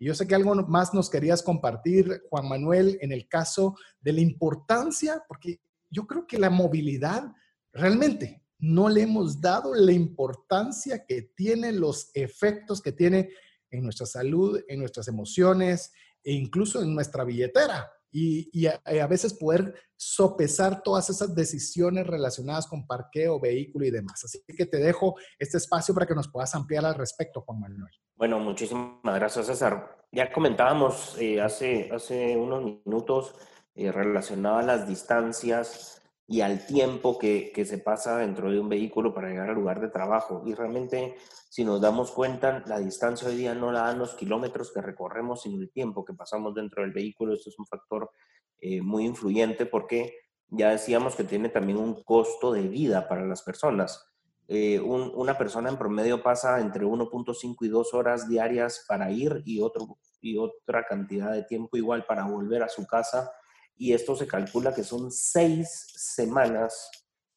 [0.00, 4.14] Y yo sé que algo más nos querías compartir, Juan Manuel, en el caso de
[4.14, 5.60] la importancia, porque
[5.90, 7.30] yo creo que la movilidad
[7.70, 13.28] realmente no le hemos dado la importancia que tiene los efectos que tiene
[13.70, 15.92] en nuestra salud, en nuestras emociones
[16.24, 17.92] e incluso en nuestra billetera.
[18.12, 24.24] Y, a, veces poder sopesar todas esas decisiones relacionadas con parqueo, vehículo y demás.
[24.24, 27.92] Así que te dejo este espacio para que nos puedas ampliar al respecto, Juan Manuel.
[28.16, 30.04] Bueno, muchísimas gracias, César.
[30.12, 33.34] Ya comentábamos eh, hace, hace unos minutos
[33.74, 35.99] eh, relacionado a las distancias
[36.30, 39.80] y al tiempo que, que, se pasa dentro de un vehículo para llegar al lugar
[39.80, 40.44] de trabajo.
[40.46, 41.16] Y realmente,
[41.48, 45.42] si nos damos cuenta, la distancia hoy día no la dan los kilómetros que recorremos,
[45.42, 47.34] sino el tiempo que pasamos dentro del vehículo.
[47.34, 48.12] Esto es un factor
[48.60, 50.14] eh, muy influyente porque
[50.46, 54.06] ya decíamos que tiene también un costo de vida para las personas.
[54.46, 59.60] Eh, una persona en promedio pasa entre 1.5 y 2 horas diarias para ir y,
[59.60, 63.32] otro, y otra cantidad de tiempo igual para volver a su casa
[63.80, 66.90] y esto se calcula que son seis semanas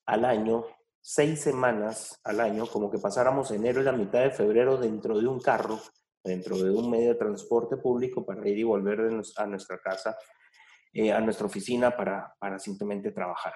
[0.05, 0.65] al año,
[0.99, 5.25] seis semanas al año, como que pasáramos enero y la mitad de febrero dentro de
[5.25, 5.79] un carro,
[6.21, 8.99] dentro de un medio de transporte público para ir y volver
[9.37, 10.17] a nuestra casa,
[10.91, 13.53] eh, a nuestra oficina para, simplemente trabajar.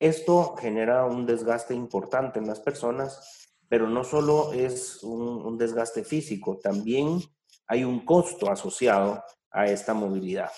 [0.00, 6.58] Esto genera un desgaste importante en las personas, pero no solo es un desgaste físico,
[6.60, 7.20] también
[7.68, 10.50] hay un costo asociado a esta movilidad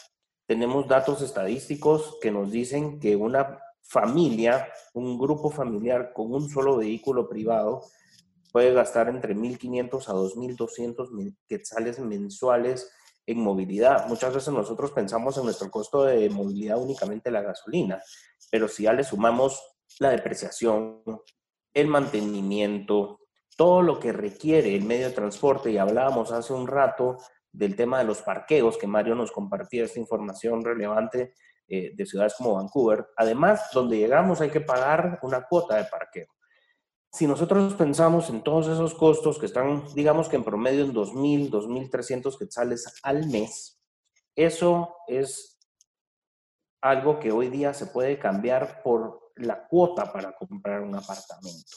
[0.47, 6.77] tenemos datos estadísticos que nos dicen que una familia, un grupo familiar con un solo
[6.77, 7.83] vehículo privado
[8.53, 12.91] puede gastar entre 1.500 a 2.200 quetzales mensuales
[13.27, 14.07] en movilidad.
[14.09, 18.01] Muchas veces nosotros pensamos en nuestro costo de movilidad únicamente la gasolina,
[18.51, 19.61] pero si ya le sumamos
[19.99, 21.03] la depreciación,
[21.75, 23.21] el mantenimiento,
[23.57, 27.19] todo lo que requiere el medio de transporte, y hablábamos hace un rato
[27.57, 31.33] del tema de los parqueos, que Mario nos compartía esta información relevante
[31.67, 33.07] eh, de ciudades como Vancouver.
[33.17, 36.27] Además, donde llegamos hay que pagar una cuota de parqueo.
[37.11, 41.49] Si nosotros pensamos en todos esos costos que están, digamos que en promedio en 2.000,
[41.51, 43.81] 2.300 quetzales al mes,
[44.35, 45.59] eso es
[46.83, 51.73] algo que hoy día se puede cambiar por la cuota para comprar un apartamento.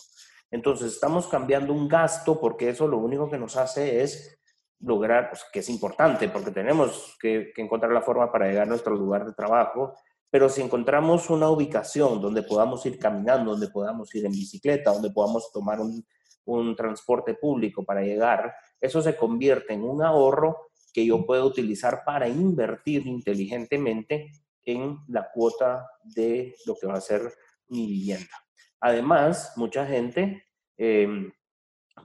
[0.51, 4.38] Entonces, estamos cambiando un gasto porque eso lo único que nos hace es
[4.81, 8.95] lograr, pues, que es importante porque tenemos que, encontrar la forma para llegar a nuestro
[8.95, 9.95] lugar de trabajo,
[10.29, 15.11] pero si encontramos una ubicación donde podamos ir caminando, donde podamos ir en bicicleta, donde
[15.11, 16.05] podamos tomar un,
[16.45, 22.03] un transporte público para llegar, eso se convierte en un ahorro que yo puedo utilizar
[22.05, 24.31] para invertir inteligentemente
[24.63, 27.21] en la cuota de lo que va a ser
[27.67, 28.35] mi vivienda.
[28.79, 30.43] Además, mucha gente
[30.77, 31.07] eh,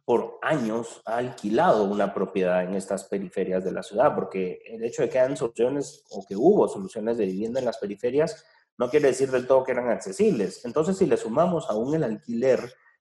[0.04, 5.02] por años ha alquilado una propiedad en estas periferias de la ciudad, porque el hecho
[5.02, 8.44] de que hayan soluciones o que hubo soluciones de vivienda en las periferias
[8.76, 10.64] no quiere decir del todo que eran accesibles.
[10.64, 12.60] Entonces, si le sumamos aún el alquiler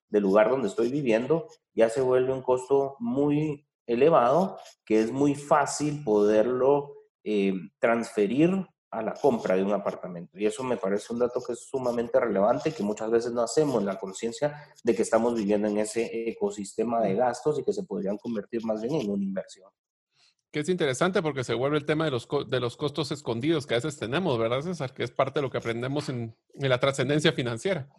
[0.09, 5.35] del lugar donde estoy viviendo, ya se vuelve un costo muy elevado, que es muy
[5.35, 10.37] fácil poderlo eh, transferir a la compra de un apartamento.
[10.37, 13.83] Y eso me parece un dato que es sumamente relevante, que muchas veces no hacemos
[13.83, 18.17] la conciencia de que estamos viviendo en ese ecosistema de gastos y que se podrían
[18.17, 19.69] convertir más bien en una inversión.
[20.51, 23.73] Que es interesante porque se vuelve el tema de los, de los costos escondidos que
[23.73, 24.93] a veces tenemos, ¿verdad, César?
[24.93, 27.89] Que es parte de lo que aprendemos en, en la trascendencia financiera.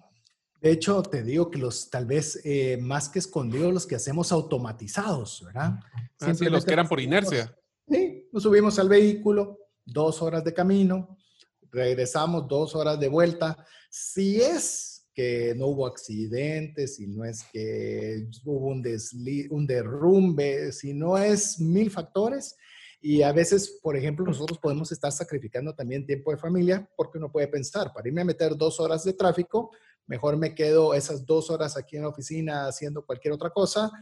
[0.61, 4.33] De hecho, te digo que los tal vez eh, más que escondidos, los que hacemos
[4.33, 5.81] automatizados, ¿verdad?
[6.21, 7.55] Ah, los que eran por inercia.
[7.87, 11.19] Sí, nos subimos al vehículo, dos horas de camino,
[11.71, 13.65] regresamos dos horas de vuelta.
[13.91, 18.85] Si es que no hubo accidentes, si no es que hubo un,
[19.51, 22.57] un derrumbe, si no es mil factores,
[23.01, 27.31] y a veces, por ejemplo, nosotros podemos estar sacrificando también tiempo de familia porque uno
[27.31, 29.71] puede pensar, para irme a meter dos horas de tráfico,
[30.07, 33.93] mejor me quedo esas dos horas aquí en la oficina haciendo cualquier otra cosa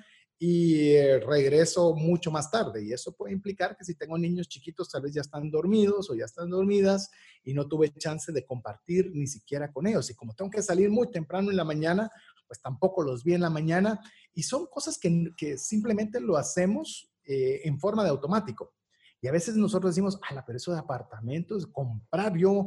[0.45, 2.83] y eh, regreso mucho más tarde.
[2.83, 6.17] Y eso puede implicar que si tengo niños chiquitos, tal vez ya están dormidos o
[6.17, 7.13] ya están dormidas
[7.45, 10.11] y no tuve chance de compartir ni siquiera con ellos.
[10.11, 12.11] Y como tengo que salir muy temprano en la mañana,
[12.49, 14.01] pues tampoco los vi en la mañana.
[14.35, 18.75] Y son cosas que, que simplemente lo hacemos eh, en forma de automático.
[19.21, 22.67] Y a veces nosotros decimos, la pero eso de apartamentos, comprar yo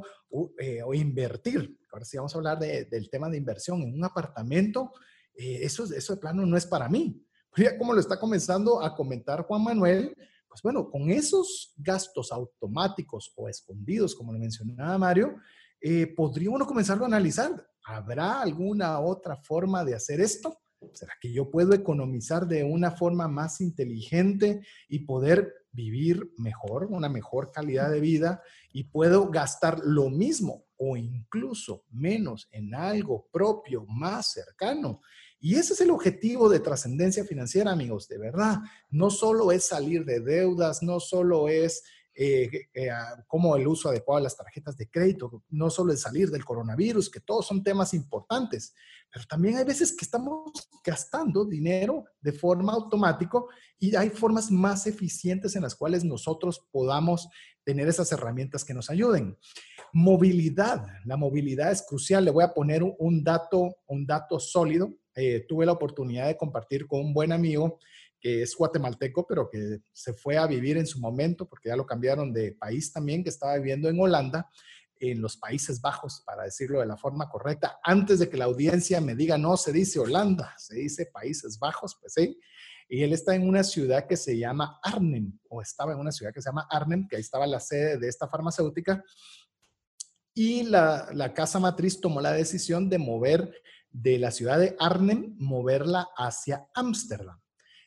[0.60, 1.78] eh, o invertir.
[1.92, 4.94] Ahora sí vamos a hablar del tema de inversión en un apartamento.
[5.36, 7.22] eso, eso de plano no es para mí
[7.58, 10.16] ya como lo está comenzando a comentar Juan Manuel,
[10.48, 15.36] pues bueno, con esos gastos automáticos o escondidos, como lo mencionaba Mario,
[15.82, 17.68] eh, podría uno comenzarlo a analizar.
[17.86, 20.58] ¿Habrá alguna otra forma de hacer esto?
[20.94, 27.10] ¿Será que yo puedo economizar de una forma más inteligente y poder vivir mejor, una
[27.10, 28.42] mejor calidad de vida
[28.72, 35.02] y puedo gastar lo mismo o incluso menos en algo propio más cercano.
[35.46, 38.62] Y ese es el objetivo de trascendencia financiera, amigos, de verdad.
[38.90, 41.84] No solo es salir de deudas, no solo es
[42.16, 42.90] eh, eh,
[43.28, 47.12] como el uso adecuado de las tarjetas de crédito, no solo el salir del coronavirus,
[47.12, 48.74] que todos son temas importantes,
[49.14, 53.40] pero también hay veces que estamos gastando dinero de forma automática
[53.78, 57.30] y hay formas más eficientes en las cuales nosotros podamos
[57.64, 59.38] tener esas herramientas que nos ayuden.
[59.94, 62.26] Movilidad, la movilidad es crucial.
[62.26, 64.92] Le voy a poner un dato, un dato sólido.
[65.16, 67.80] Eh, tuve la oportunidad de compartir con un buen amigo
[68.20, 71.86] que es guatemalteco, pero que se fue a vivir en su momento, porque ya lo
[71.86, 74.50] cambiaron de país también, que estaba viviendo en Holanda,
[75.00, 77.80] en los Países Bajos, para decirlo de la forma correcta.
[77.84, 81.98] Antes de que la audiencia me diga, no, se dice Holanda, se dice Países Bajos,
[82.00, 82.40] pues sí.
[82.88, 86.34] Y él está en una ciudad que se llama Arnhem, o estaba en una ciudad
[86.34, 89.04] que se llama Arnhem, que ahí estaba la sede de esta farmacéutica.
[90.34, 93.54] Y la, la casa matriz tomó la decisión de mover
[93.96, 97.40] de la ciudad de Arnhem, moverla hacia Ámsterdam.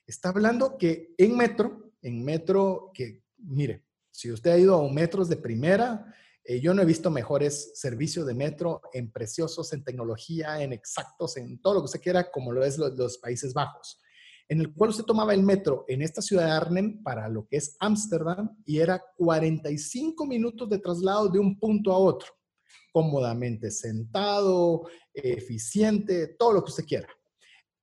[0.06, 4.94] Está hablando que en metro, en metro, que mire, si usted ha ido a un
[4.94, 9.84] metros de primera, eh, yo no he visto mejores servicios de metro en preciosos, en
[9.84, 14.00] tecnología, en exactos, en todo lo que usted quiera, como lo es los, Países Bajos,
[14.48, 17.58] en el cual usted tomaba el metro en esta ciudad de Arnhem para lo que
[17.58, 22.37] es Ámsterdam y era 45 minutos de traslado de un punto a otro,
[22.92, 27.08] cómodamente sentado, eficiente, todo lo que usted quiera.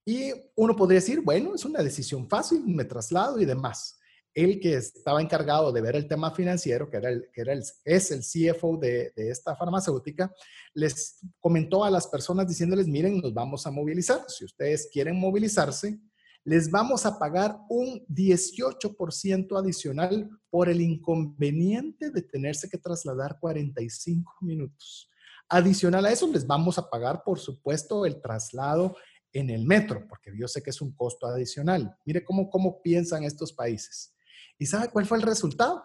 [0.05, 3.99] Y uno podría decir, bueno, es una decisión fácil, me traslado y demás.
[4.33, 7.63] El que estaba encargado de ver el tema financiero, que, era el, que era el,
[7.85, 10.31] es el CFO de, de esta farmacéutica,
[10.73, 14.25] les comentó a las personas diciéndoles, miren, nos vamos a movilizar.
[14.27, 15.97] Si ustedes quieren movilizarse,
[16.45, 24.31] les vamos a pagar un 18% adicional por el inconveniente de tenerse que trasladar 45
[24.41, 25.09] minutos.
[25.49, 28.95] Adicional a eso, les vamos a pagar, por supuesto, el traslado
[29.33, 31.97] en el metro, porque yo sé que es un costo adicional.
[32.05, 34.13] Mire cómo, cómo piensan estos países.
[34.59, 35.83] ¿Y sabe cuál fue el resultado?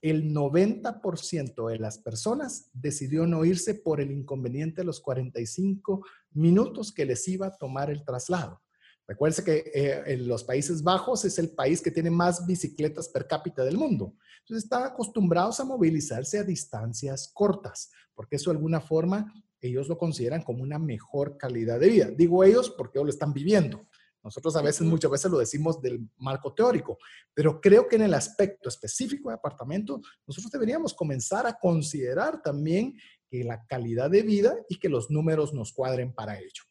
[0.00, 6.92] El 90% de las personas decidió no irse por el inconveniente de los 45 minutos
[6.92, 8.62] que les iba a tomar el traslado.
[9.08, 13.26] Recuerden que eh, en los Países Bajos es el país que tiene más bicicletas per
[13.26, 14.14] cápita del mundo.
[14.40, 19.96] Entonces están acostumbrados a movilizarse a distancias cortas, porque eso de alguna forma ellos lo
[19.96, 22.10] consideran como una mejor calidad de vida.
[22.10, 23.86] Digo ellos porque ellos lo están viviendo.
[24.26, 26.98] Nosotros a veces, muchas veces lo decimos del marco teórico,
[27.32, 32.98] pero creo que en el aspecto específico de apartamento, nosotros deberíamos comenzar a considerar también
[33.30, 36.64] que la calidad de vida y que los números nos cuadren para ello.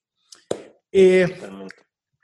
[0.91, 1.33] Eh,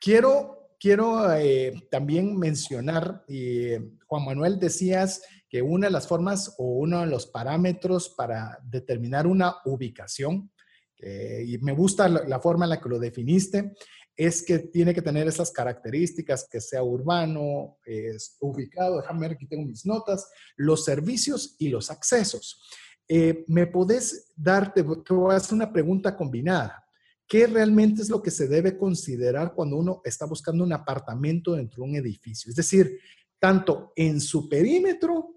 [0.02, 3.74] quiero quiero eh, también mencionar, y
[4.08, 9.28] Juan Manuel, decías que una de las formas o uno de los parámetros para determinar
[9.28, 10.52] una ubicación
[10.98, 13.74] eh, y me gusta la, forma en la que lo definiste,
[14.16, 19.48] es que tiene que tener esas características, que sea urbano, es ubicado, déjame ver, aquí
[19.48, 22.62] tengo mis notas, los servicios y los accesos.
[23.08, 26.84] Eh, ¿Me podés darte, te voy a hacer una pregunta combinada.
[27.32, 31.82] ¿Qué realmente es lo que se debe considerar cuando uno está buscando un apartamento dentro
[31.82, 32.50] de un edificio?
[32.50, 33.00] Es decir,
[33.40, 35.36] tanto en su perímetro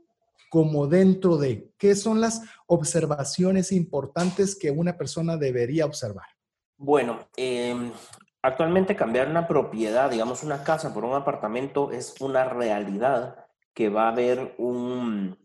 [0.51, 6.27] como dentro de qué son las observaciones importantes que una persona debería observar.
[6.77, 7.93] Bueno, em,
[8.43, 14.09] actualmente cambiar una propiedad, digamos una casa por un apartamento, es una realidad que va
[14.09, 15.39] a haber un,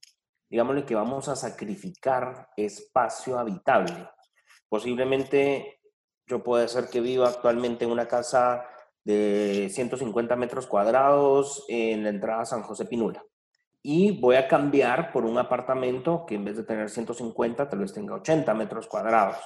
[0.49, 4.09] digámosle que vamos a sacrificar espacio habitable.
[4.67, 5.78] Posiblemente
[6.29, 8.65] yo pueda ser que viva actualmente en una casa
[9.03, 13.23] de 150 metros cuadrados en la entrada San José Pinula
[13.81, 17.93] y voy a cambiar por un apartamento que en vez de tener 150 tal vez
[17.93, 19.37] tenga 80 metros cuadrados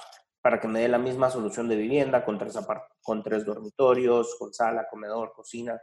[0.42, 2.58] para que me dé la misma solución de vivienda con tres,
[3.02, 5.80] con tres dormitorios, con sala, comedor, cocina.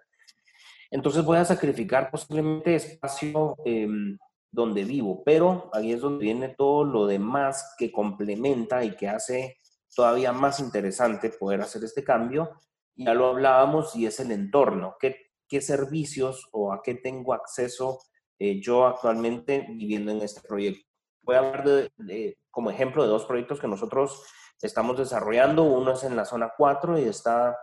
[0.91, 4.19] Entonces voy a sacrificar posiblemente espacio em,
[4.51, 9.60] donde vivo, pero ahí es donde viene todo lo demás que complementa y que hace
[9.95, 12.51] todavía más interesante poder hacer este cambio.
[12.95, 14.95] Ya lo hablábamos y es el entorno.
[14.99, 17.99] ¿Qué, qué servicios o a qué tengo acceso
[18.43, 20.83] eh, yo actualmente viviendo en este proyecto.
[21.21, 24.23] Voy a hablar de, como ejemplo de dos proyectos que nosotros
[24.59, 25.61] estamos desarrollando.
[25.61, 27.55] Uno es en la zona 4 y está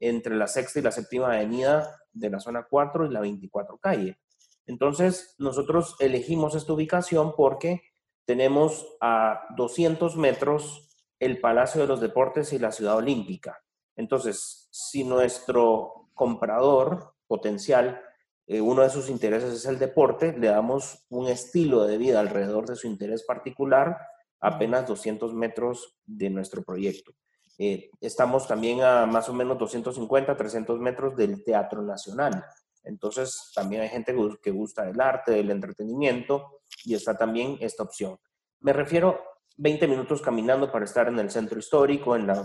[0.00, 4.18] entre la sexta y la séptima avenida de la zona 4 y la 24 calle.
[4.64, 7.82] Entonces, nosotros elegimos esta ubicación porque
[8.24, 13.62] tenemos a 200 metros el Palacio de los Deportes y la Ciudad Olímpica.
[13.96, 18.00] Entonces, si nuestro comprador potencial
[18.46, 22.66] eh, uno de sus intereses es el deporte, le damos un estilo de vida alrededor
[22.66, 23.96] de su interés particular,
[24.40, 27.12] apenas 200 metros de nuestro proyecto.
[27.56, 32.44] Eh, estamos también a más o menos 250, 300 metros del Teatro Nacional.
[32.82, 38.18] Entonces, también hay gente que gusta del arte, del entretenimiento, y está también esta opción.
[38.60, 39.22] Me refiero
[39.56, 42.44] 20 minutos caminando para estar en el centro histórico, en la,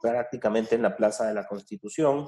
[0.00, 2.26] prácticamente en la Plaza de la Constitución,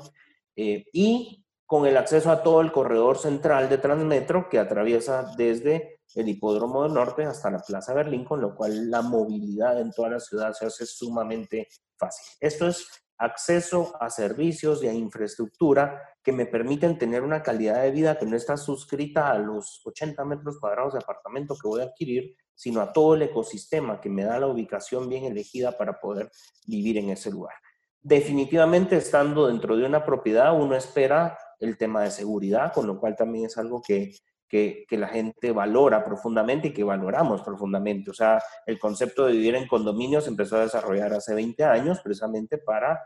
[0.57, 6.01] eh, y con el acceso a todo el corredor central de Transmetro que atraviesa desde
[6.15, 10.11] el Hipódromo del Norte hasta la Plaza Berlín, con lo cual la movilidad en toda
[10.11, 12.37] la ciudad se hace sumamente fácil.
[12.41, 12.87] Esto es
[13.19, 18.27] acceso a servicios y a infraestructura que me permiten tener una calidad de vida que
[18.27, 22.81] no está suscrita a los 80 metros cuadrados de apartamento que voy a adquirir, sino
[22.81, 26.31] a todo el ecosistema que me da la ubicación bien elegida para poder
[26.67, 27.55] vivir en ese lugar.
[28.01, 33.17] Definitivamente, estando dentro de una propiedad, uno espera el tema de seguridad, con lo cual
[33.17, 34.13] también es algo que,
[34.49, 38.11] que, la gente valora profundamente y que valoramos profundamente.
[38.11, 42.59] O sea, el concepto de vivir en condominios empezó a desarrollar hace 20 años precisamente
[42.59, 43.01] para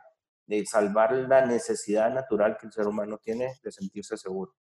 [0.49, 4.53] eh, salvar la necesidad natural que el ser humano tiene de sentirse seguro.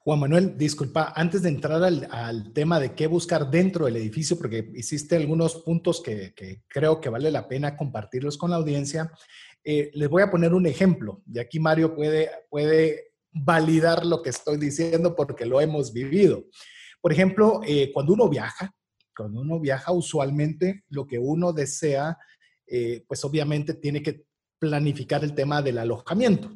[0.00, 4.70] Juan Manuel, disculpa, antes de entrar al, tema de qué buscar dentro del edificio, porque
[4.74, 6.34] hiciste algunos puntos que,
[6.66, 9.12] creo que vale la pena compartirlos con la audiencia,
[9.62, 11.22] eh, les voy a poner un ejemplo.
[11.32, 16.46] Y aquí Mario puede, puede validar lo que estoy diciendo porque lo hemos vivido.
[17.00, 18.74] Por ejemplo, eh, cuando uno viaja,
[19.16, 22.16] cuando uno viaja usualmente lo que uno desea,
[22.66, 24.24] eh, pues obviamente tiene que
[24.58, 26.50] planificar el tema del alojamiento.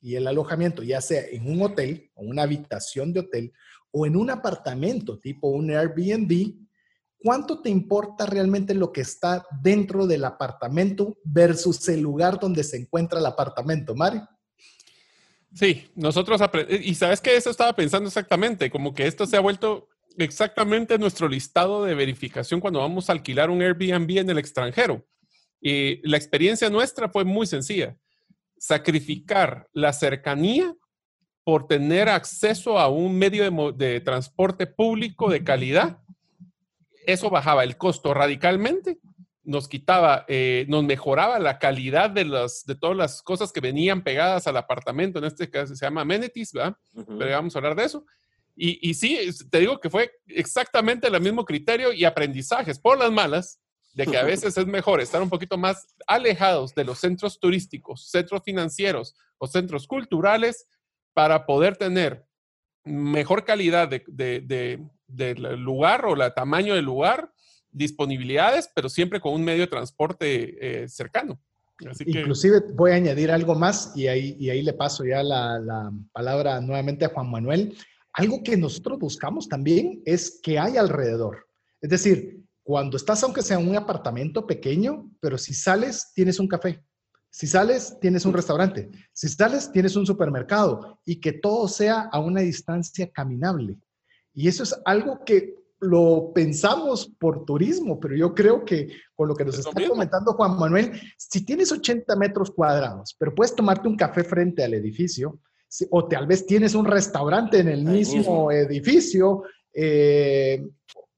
[0.00, 3.52] Y el alojamiento, ya sea en un hotel o una habitación de hotel
[3.90, 6.54] o en un apartamento tipo un Airbnb,
[7.18, 12.76] ¿cuánto te importa realmente lo que está dentro del apartamento versus el lugar donde se
[12.76, 14.28] encuentra el apartamento, Mario?
[15.54, 19.88] Sí, nosotros y sabes que eso estaba pensando exactamente, como que esto se ha vuelto
[20.18, 25.06] exactamente nuestro listado de verificación cuando vamos a alquilar un Airbnb en el extranjero.
[25.60, 27.96] Y la experiencia nuestra fue muy sencilla.
[28.66, 30.74] Sacrificar la cercanía
[31.44, 35.98] por tener acceso a un medio de, de transporte público de calidad.
[37.06, 38.98] Eso bajaba el costo radicalmente
[39.44, 44.02] nos quitaba, eh, nos mejoraba la calidad de, las, de todas las cosas que venían
[44.02, 46.76] pegadas al apartamento, en este caso se llama amenities, ¿verdad?
[46.94, 48.06] Pero vamos a hablar de eso.
[48.56, 49.18] Y, y, sí,
[49.50, 53.60] te digo que fue exactamente el mismo criterio y aprendizajes por las malas,
[53.94, 58.10] de que a veces es mejor estar un poquito más alejados de los centros turísticos,
[58.10, 60.66] centros financieros o centros culturales
[61.12, 62.26] para poder tener
[62.84, 67.32] mejor calidad de, de, del lugar o el tamaño del lugar
[67.70, 71.40] disponibilidades, pero siempre con un medio de transporte eh, cercano.
[72.06, 75.92] Inclusive voy a añadir algo más y ahí, y ahí le paso ya la, la,
[76.12, 77.76] palabra nuevamente a Juan Manuel.
[78.12, 81.48] Algo que nosotros buscamos también es que hay alrededor.
[81.80, 86.48] Es decir, cuando estás, aunque sea en un apartamento pequeño, pero si sales, tienes un
[86.48, 86.82] café.
[87.30, 88.90] Si sales, tienes un restaurante.
[89.12, 93.76] Si sales, tienes un supermercado y que todo sea a una distancia caminable.
[94.32, 99.34] Y eso es algo que lo pensamos por turismo, pero yo creo que con lo
[99.34, 103.96] que nos está comentando Juan Manuel, si tienes 80 metros cuadrados, pero puedes tomarte un
[103.96, 105.38] café frente al edificio,
[105.90, 109.42] o tal vez tienes un restaurante en el mismo, edificio,
[109.72, 110.64] eh,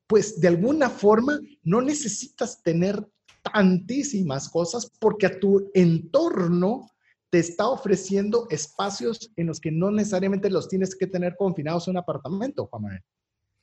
[0.07, 3.07] pues de alguna forma no necesitas tener
[3.43, 6.91] tantísimas cosas porque a tu entorno
[7.31, 11.93] te está ofreciendo espacios en los que no necesariamente los tienes que tener confinados en
[11.93, 13.03] un apartamento, Juan Manuel.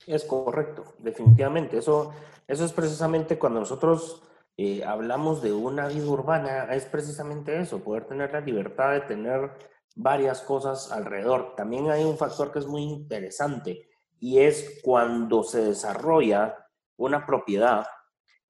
[0.05, 1.77] Es correcto, definitivamente.
[1.77, 2.11] Eso,
[2.47, 4.21] eso es precisamente cuando nosotros
[4.57, 9.51] eh, hablamos de una vida urbana, es precisamente eso, poder tener la libertad de tener
[9.95, 11.55] varias cosas alrededor.
[11.55, 13.92] También hay un factor que es muy interesante
[14.23, 17.85] y es cuando se desarrolla una propiedad,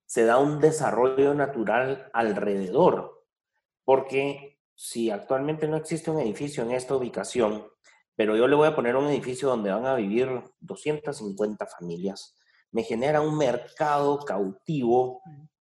[0.06, 3.26] se da un desarrollo natural alrededor,
[3.84, 7.66] porque si actualmente no existe un edificio en esta ubicación,
[8.16, 12.38] pero yo le voy a poner un edificio donde van a vivir 250 familias.
[12.72, 15.24] Me genera un mercado cautivo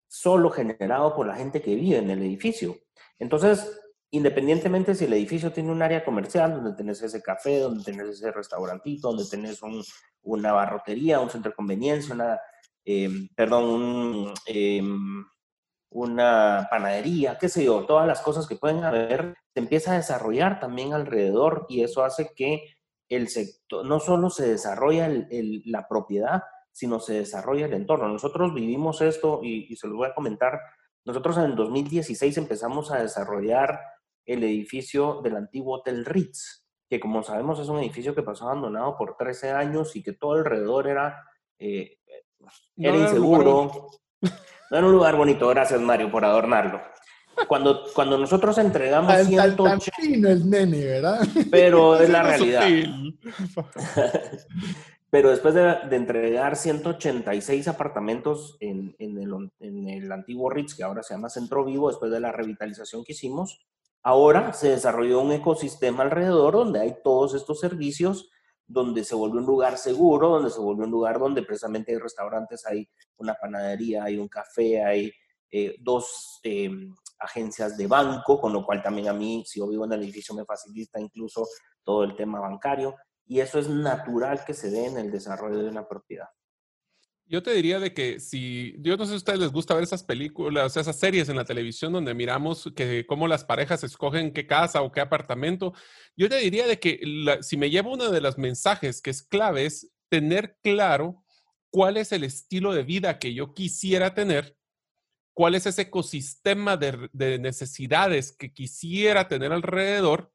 [0.09, 2.77] solo generado por la gente que vive en el edificio.
[3.21, 3.81] Entonces,
[4.13, 8.31] independientemente si el edificio tiene un área comercial, donde tenés ese café, donde tenés ese
[8.31, 9.83] restaurantito, donde tenés un,
[10.23, 12.39] una barrotería, un centro de conveniencia, una,
[12.85, 15.25] eh, perdón, em,
[15.91, 20.61] una panadería, qué sé yo, todas las cosas que pueden haber, se empieza a desarrollar
[20.61, 22.65] también alrededor y eso hace que
[23.09, 25.09] el sector, no solo se desarrolla
[25.67, 28.09] la propiedad, sino se desarrolla el entorno.
[28.09, 30.61] Nosotros vivimos esto y, se los voy a comentar.
[31.05, 33.81] Nosotros en el 2016 empezamos a desarrollar
[34.27, 38.97] el edificio del antiguo Hotel Ritz, que como sabemos es un edificio que pasó abandonado
[38.97, 41.25] por 13 años y que todo alrededor era,
[41.59, 41.99] eh,
[42.77, 43.89] era inseguro,
[44.71, 46.81] No en un lugar bonito, gracias Mario por adornarlo.
[47.49, 51.27] Cuando, cuando nosotros entregamos Tan, tan, 180 tan fino el nene, ¿verdad?
[51.51, 52.69] pero es la realidad.
[55.13, 60.85] Pero después de, de entregar 186 apartamentos en, en el, en el antiguo Ritz, que
[60.85, 63.61] ahora se llama Centro Vivo, después de la revitalización que hicimos,
[64.03, 68.31] ahora se desarrolló un ecosistema alrededor donde hay todos estos servicios,
[68.67, 72.67] donde se volvió un lugar seguro, donde se volvió un lugar donde precisamente hay restaurantes,
[72.67, 72.89] hay
[73.19, 75.13] una panadería, hay un café, hay
[75.51, 76.71] eh, dos eh,
[77.19, 80.35] agencias de banco, con lo cual también a mí, si yo vivo en el edificio,
[80.35, 81.47] me facilita incluso
[81.85, 82.97] todo el tema bancario.
[83.27, 86.29] Y eso es natural que se dé en el desarrollo de una propiedad.
[87.33, 89.85] Yo te diría de que si, yo no sé si a ustedes les gusta ver
[89.85, 94.47] esas películas, esas series en la televisión donde miramos que cómo las parejas escogen qué
[94.47, 95.73] casa o qué apartamento,
[96.15, 97.01] yo te diría de que
[97.41, 101.25] si me llevo uno de los mensajes que es clave es tener claro
[101.71, 104.55] cuál es el estilo de vida que yo quisiera tener,
[105.33, 110.32] cuál es ese ecosistema de necesidades que quisiera tener alrededor.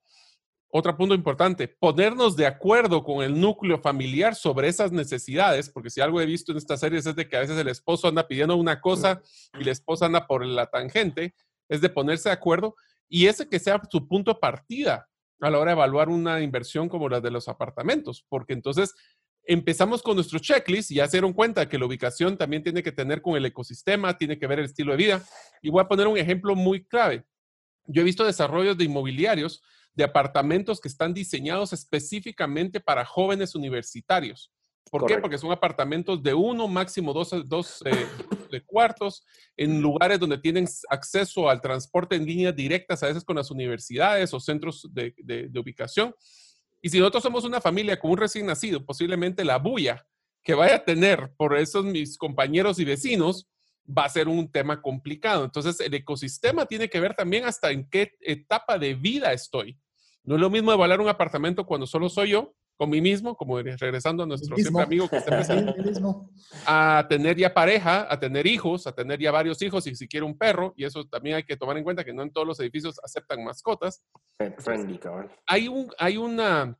[0.69, 6.01] Otro punto importante, ponernos de acuerdo con el núcleo familiar sobre esas necesidades, porque si
[6.01, 8.55] algo he visto en estas series es de que a veces el esposo anda pidiendo
[8.57, 9.21] una cosa
[9.57, 11.33] y la esposa anda por la tangente,
[11.69, 12.75] es de ponerse de acuerdo
[13.07, 15.07] y ese que sea su punto de partida
[15.39, 18.93] a la hora de evaluar una inversión como la de los apartamentos, porque entonces
[19.43, 22.91] empezamos con nuestro checklist y ya se dieron cuenta que la ubicación también tiene que
[22.91, 25.23] tener con el ecosistema, tiene que ver el estilo de vida.
[25.61, 27.23] Y voy a poner un ejemplo muy clave.
[27.85, 29.63] Yo he visto desarrollos de inmobiliarios
[29.97, 34.51] de apartamentos que están diseñados específicamente para jóvenes universitarios.
[34.91, 35.15] ¿Por qué?
[35.21, 37.91] Porque son apartamentos de uno, máximo dos, dos eh,
[38.51, 39.25] de cuartos,
[39.57, 44.33] en lugares donde tienen acceso al transporte en líneas directas, a veces con las universidades
[44.33, 46.13] o centros de, de- de ubicación.
[46.81, 50.05] Y si nosotros somos una familia con un recién nacido, posiblemente la bulla
[50.43, 53.49] que vaya a tener por esos mis compañeros y vecinos
[53.85, 55.43] va a ser un tema complicado.
[55.43, 59.77] Entonces, el ecosistema tiene que ver también hasta en qué etapa de vida estoy.
[60.27, 63.59] No es lo mismo evaluar un apartamento cuando solo soy yo, con mí mismo, como
[63.59, 65.37] regresando a nuestro siempre amigo que está
[65.77, 66.29] mismo.
[66.65, 70.25] a tener ya pareja, a tener hijos, a tener ya varios hijos y si quiere
[70.25, 72.59] un perro, y eso también hay que tomar en cuenta que no en todos los
[72.59, 74.03] edificios aceptan mascotas.
[74.57, 75.31] Friendly, cabrón.
[75.45, 76.77] Hay, un, hay una,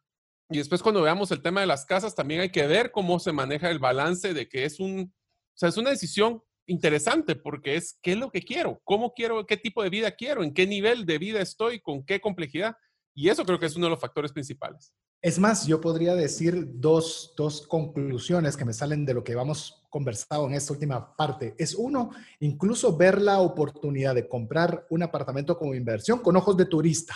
[0.49, 3.31] y después cuando veamos el tema de las casas, también hay que ver cómo se
[3.31, 7.97] maneja el balance de que es un, o sea, es una decisión interesante porque es
[8.01, 11.05] qué es lo que quiero, cómo quiero, qué tipo de vida quiero, en qué nivel
[11.05, 12.75] de vida estoy, con qué complejidad.
[13.17, 14.93] Y eso creo que es uno de los factores principales.
[15.23, 19.87] Es más, yo podría decir dos, dos conclusiones que me salen de lo que hemos
[19.89, 21.55] conversado en esta última parte.
[21.57, 22.11] Es uno,
[22.41, 27.15] incluso ver la oportunidad de comprar un apartamento como inversión con ojos de turista.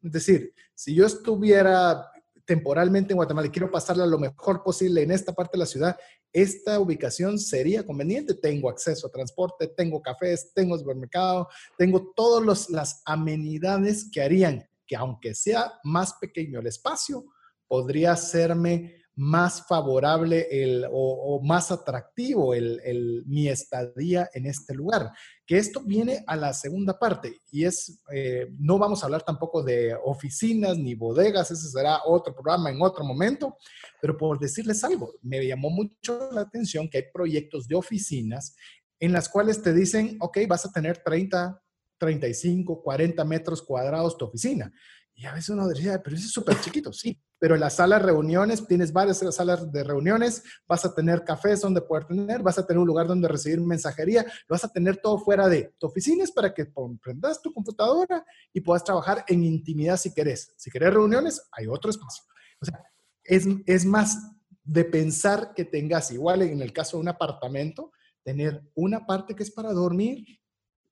[0.00, 2.08] Es decir, si yo estuviera
[2.44, 5.96] temporalmente en Guatemala y quiero pasarla lo mejor posible en esta parte de la ciudad,
[6.32, 8.34] esta ubicación sería conveniente.
[8.34, 14.96] Tengo acceso a transporte, tengo cafés, tengo supermercado, tengo todas las amenidades que harían que
[14.96, 17.24] aunque sea más pequeño el espacio,
[17.66, 25.10] podría serme más favorable el, o, más atractivo el, el, mi estadía en este lugar.
[25.46, 29.62] Que esto viene a la segunda parte y es, eh, no vamos a hablar tampoco
[29.62, 33.56] de oficinas ni bodegas, ese será otro programa en otro momento,
[34.00, 38.56] pero por decirles algo, me llamó mucho la atención que hay proyectos de oficinas
[38.98, 41.62] en las cuales te dicen, ok, vas a tener 30,
[41.98, 44.72] 35, 40 metros cuadrados tu oficina.
[45.16, 48.00] Y a veces uno diría, pero eso es súper chiquito, sí, pero en las salas
[48.00, 52.58] de reuniones, tienes varias salas de reuniones, vas a tener cafés donde poder tener, vas
[52.58, 56.24] a tener un lugar donde recibir mensajería, vas a tener todo fuera de tu oficina
[56.24, 56.66] es para que
[57.00, 60.52] prendas tu computadora y puedas trabajar en intimidad si querés.
[60.56, 62.24] Si querés reuniones, hay otro espacio.
[62.60, 62.82] O sea,
[63.22, 64.18] es, es más
[64.64, 67.92] de pensar que tengas, igual en el caso de un apartamento,
[68.24, 70.24] tener una parte que es para dormir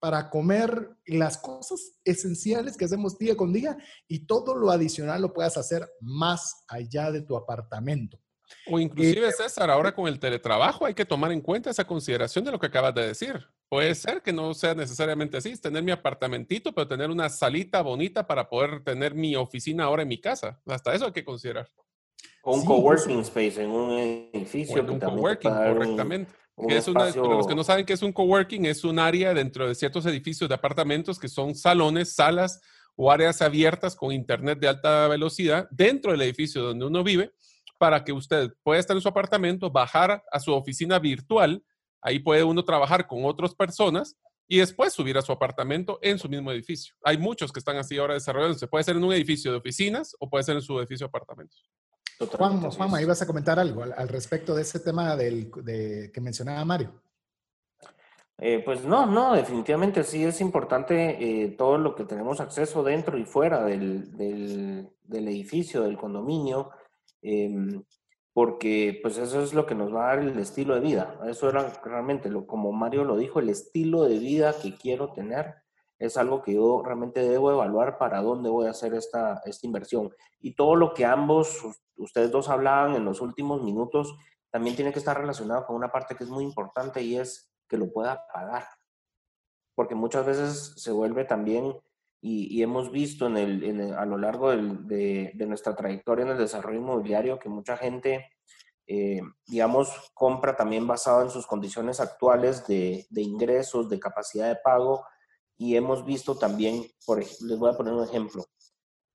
[0.03, 3.77] para comer las cosas esenciales que hacemos día con día
[4.09, 8.19] y todo lo adicional lo puedas hacer más allá de tu apartamento.
[8.67, 12.45] O inclusive, eh, César, ahora con el teletrabajo hay que tomar en cuenta esa consideración
[12.45, 13.47] de lo que acabas de decir.
[13.69, 18.27] Puede ser que no sea necesariamente así, tener mi apartamentito, pero tener una salita bonita
[18.27, 20.61] para poder tener mi oficina ahora en mi casa.
[20.67, 21.69] Hasta eso hay que considerar.
[22.43, 23.93] O un sí, coworking space en un
[24.33, 24.75] edificio.
[24.75, 26.33] O en un coworking, correctamente.
[26.33, 27.23] Un, que es una, espacio...
[27.23, 30.07] para los que no saben qué es un coworking, es un área dentro de ciertos
[30.07, 32.61] edificios de apartamentos que son salones, salas
[32.97, 37.33] o áreas abiertas con internet de alta velocidad dentro del edificio donde uno vive
[37.79, 41.65] para que usted pueda estar en su apartamento, bajar a su oficina virtual,
[42.01, 46.29] ahí puede uno trabajar con otras personas y después subir a su apartamento en su
[46.29, 46.95] mismo edificio.
[47.03, 48.69] Hay muchos que están así ahora desarrollándose.
[48.69, 51.71] Puede ser en un edificio de oficinas o puede ser en su edificio de apartamentos.
[52.27, 56.11] Juan, Juan, ahí vas a comentar algo al, al respecto de ese tema del, de,
[56.13, 57.03] que mencionaba Mario.
[58.45, 63.17] Eh, pues no, no, definitivamente sí es importante eh, todo lo que tenemos acceso dentro
[63.17, 66.71] y fuera del, del, edificio, del condominio,
[67.21, 67.85] em,
[68.33, 71.21] porque pues eso es lo que nos va a dar el estilo de vida.
[71.29, 75.62] Eso era realmente, lo, como Mario lo dijo, el estilo de vida que quiero tener
[76.05, 80.11] es algo que yo realmente debo evaluar para dónde voy a hacer esta, esta inversión.
[80.41, 81.63] Y todo lo que ambos,
[81.97, 84.15] ustedes dos hablaban en los últimos minutos,
[84.51, 87.79] también tiene que estar relacionado con una parte que es muy importante y es que
[87.79, 88.65] lo pueda pagar.
[89.75, 91.75] Porque muchas veces se vuelve también,
[92.25, 97.41] y, hemos visto en el, a lo largo de, nuestra trayectoria en el desarrollo inmobiliario,
[97.41, 98.31] que mucha gente,
[98.87, 105.05] eh, digamos, compra también basado en sus condiciones actuales de, ingresos, de capacidad de pago,
[105.63, 108.45] y hemos visto también, por les voy a poner un ejemplo,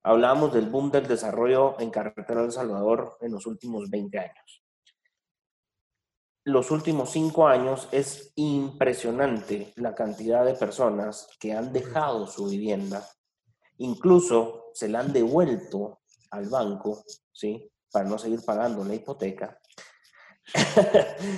[0.02, 4.62] hablábamos del boom del desarrollo en Carretera del Salvador en los últimos 20 años
[6.48, 13.06] los últimos cinco años es impresionante la cantidad de personas que han dejado su vivienda,
[13.76, 17.70] incluso se la han devuelto al banco, ¿sí?
[17.92, 19.60] Para no seguir pagando la hipoteca.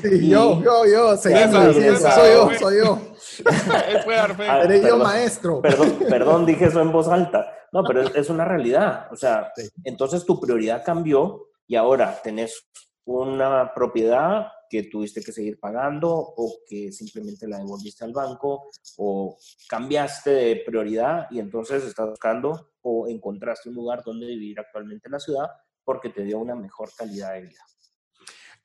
[0.02, 2.98] Yo, yo, yo, soy yo, soy yo.
[4.64, 5.60] Eres yo maestro.
[5.60, 7.46] Perdón, perdón, dije eso en voz alta.
[7.72, 9.08] No, pero es, es una realidad.
[9.10, 9.52] O sea,
[9.84, 12.66] entonces tu prioridad cambió y ahora tenés
[13.04, 19.36] una propiedad que tuviste que seguir pagando o que simplemente la devolviste al banco o
[19.68, 25.12] cambiaste de prioridad y entonces estás buscando o encontraste un lugar donde vivir actualmente en
[25.12, 25.48] la ciudad
[25.84, 27.60] porque te dio una mejor calidad de vida.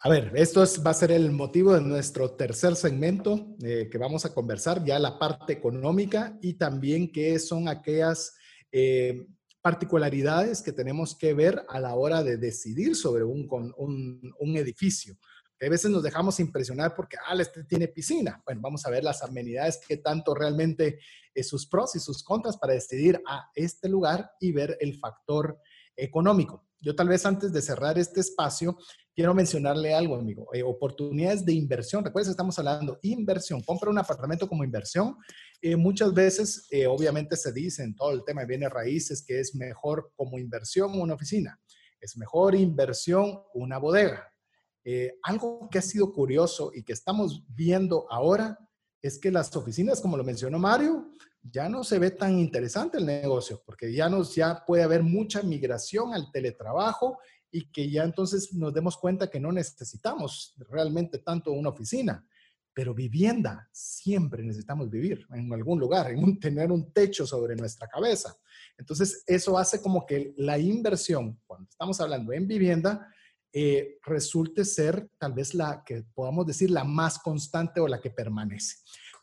[0.05, 4.23] A ver, esto va a ser el motivo de nuestro tercer segmento eh, que vamos
[4.23, 8.35] a conversar, ya la parte económica y también qué son aquellas
[8.71, 9.25] eh,
[9.63, 13.47] particularidades que tenemos que ver a la hora de decidir sobre un,
[13.79, 15.17] un edificio
[15.65, 18.41] a veces nos dejamos impresionar porque, ah, este tiene piscina.
[18.45, 20.99] Bueno, vamos a ver las amenidades, qué tanto realmente
[21.33, 25.59] es sus pros y sus contras para decidir a este lugar y ver el factor
[25.95, 26.65] económico.
[26.79, 28.77] Yo tal vez antes de cerrar este espacio,
[29.15, 30.47] quiero mencionarle algo, amigo.
[30.53, 32.03] Eh, oportunidades de inversión.
[32.03, 33.61] Recuerden, estamos hablando inversión.
[33.61, 35.15] Compra un apartamento como inversión.
[35.61, 39.39] Eh, muchas veces, eh, obviamente, se dice en todo el tema de bienes raíces que
[39.39, 41.59] es mejor como inversión una oficina.
[41.99, 44.31] Es mejor inversión una bodega
[45.23, 48.55] algo que ha sido curioso y que estamos viendo ahora
[49.01, 51.11] es que las oficinas, como lo mencionó Mario,
[51.51, 55.41] ya no se ve tan interesante el negocio, porque ya, nos, ya puede haber mucha
[55.43, 57.19] migración al teletrabajo
[57.51, 62.25] y que ya entonces nos demos cuenta que no necesitamos realmente tanto una oficina,
[62.73, 68.35] pero vivienda, siempre necesitamos vivir en algún lugar, en tener un techo sobre nuestra cabeza.
[68.77, 73.07] Entonces, eso hace como que la inversión, cuando estamos hablando en vivienda,
[73.53, 78.09] eh, resulte ser tal vez la que podamos decir la más constante o la que
[78.09, 78.75] permanece.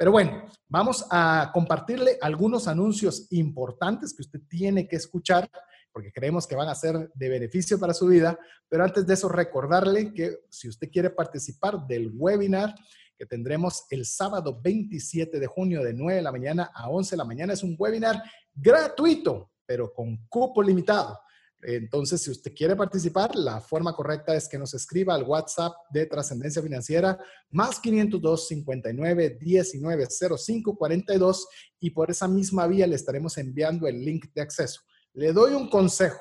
[0.02, 5.48] Pero bueno, vamos a compartirle algunos anuncios importantes que usted tiene que escuchar
[5.92, 8.36] porque creemos que van a ser de beneficio para su vida.
[8.68, 12.74] Pero antes de eso, recordarle que si usted quiere participar del webinar
[13.16, 17.18] que tendremos el sábado 27 de junio de 9 de la mañana a 11 de
[17.18, 18.20] la mañana, es un webinar
[18.52, 21.16] gratuito, pero con cupo limitado.
[21.62, 26.06] Entonces, si usted quiere participar, la forma correcta es que nos escriba al WhatsApp de
[26.06, 27.16] Trascendencia Financiera
[27.50, 31.48] más 502 59 19 05 42
[31.78, 34.80] y por esa misma vía le estaremos enviando el link de acceso.
[35.14, 36.20] Le doy un consejo,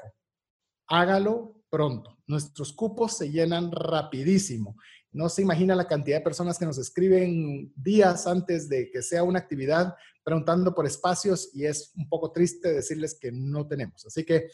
[0.88, 2.20] hágalo pronto.
[2.28, 4.76] Nuestros cupos se llenan rapidísimo.
[5.12, 9.24] No se imagina la cantidad de personas que nos escriben días antes de que sea
[9.24, 14.06] una actividad preguntando por espacios y es un poco triste decirles que no tenemos.
[14.06, 14.50] Así que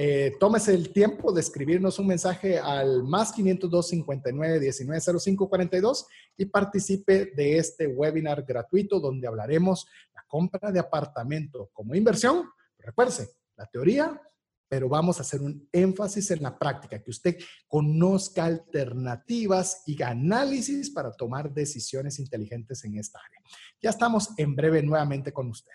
[0.00, 6.06] eh, tómese el tiempo de escribirnos un mensaje al más 502 59 19 05 42
[6.36, 12.48] y participe de este webinar gratuito donde hablaremos la compra de apartamento como inversión.
[12.78, 14.22] Recuerde, la teoría,
[14.68, 17.36] pero vamos a hacer un énfasis en la práctica, que usted
[17.66, 23.40] conozca alternativas y análisis para tomar decisiones inteligentes en esta área.
[23.82, 25.72] Ya estamos en breve nuevamente con usted.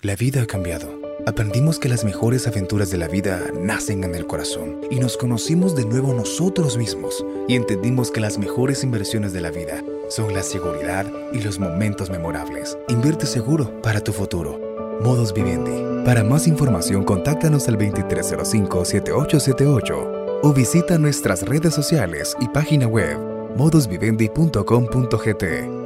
[0.00, 1.15] La vida ha cambiado.
[1.28, 5.74] Aprendimos que las mejores aventuras de la vida nacen en el corazón y nos conocimos
[5.74, 10.44] de nuevo nosotros mismos y entendimos que las mejores inversiones de la vida son la
[10.44, 12.78] seguridad y los momentos memorables.
[12.86, 14.60] Invierte seguro para tu futuro.
[15.02, 16.04] Modos Vivendi.
[16.04, 23.18] Para más información, contáctanos al 2305-7878 o visita nuestras redes sociales y página web
[23.56, 25.85] modosvivendi.com.gt.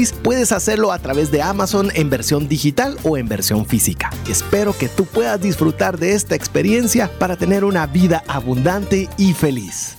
[0.11, 4.09] puedes hacerlo a través de Amazon en versión digital o en versión física.
[4.27, 9.97] Espero que tú puedas disfrutar de esta experiencia para tener una vida abundante y feliz.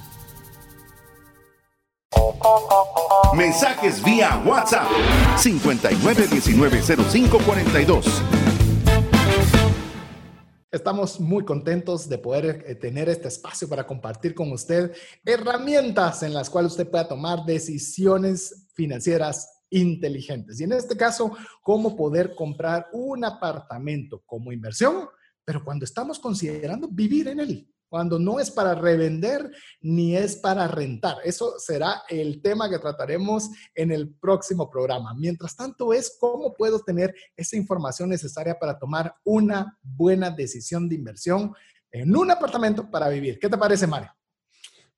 [3.34, 4.88] Mensajes vía WhatsApp
[5.38, 8.03] 59190542.
[10.72, 14.90] Estamos muy contentos de poder eh, tener este espacio para compartir con usted
[15.22, 20.61] herramientas en las cuales usted pueda tomar decisiones financieras inteligentes.
[20.61, 25.09] Y en este caso, cómo poder comprar un apartamento como inversión,
[25.45, 29.51] pero cuando estamos considerando vivir en él cuando no es para revender
[29.83, 31.18] ni es para rentar.
[31.25, 35.12] Eso será el tema que trataremos en el próximo programa.
[35.12, 40.95] Mientras tanto, es cómo puedo tener esa información necesaria para tomar una buena decisión de
[40.95, 41.53] inversión
[41.91, 43.39] en un apartamento para vivir.
[43.39, 44.11] ¿Qué te parece, Mario?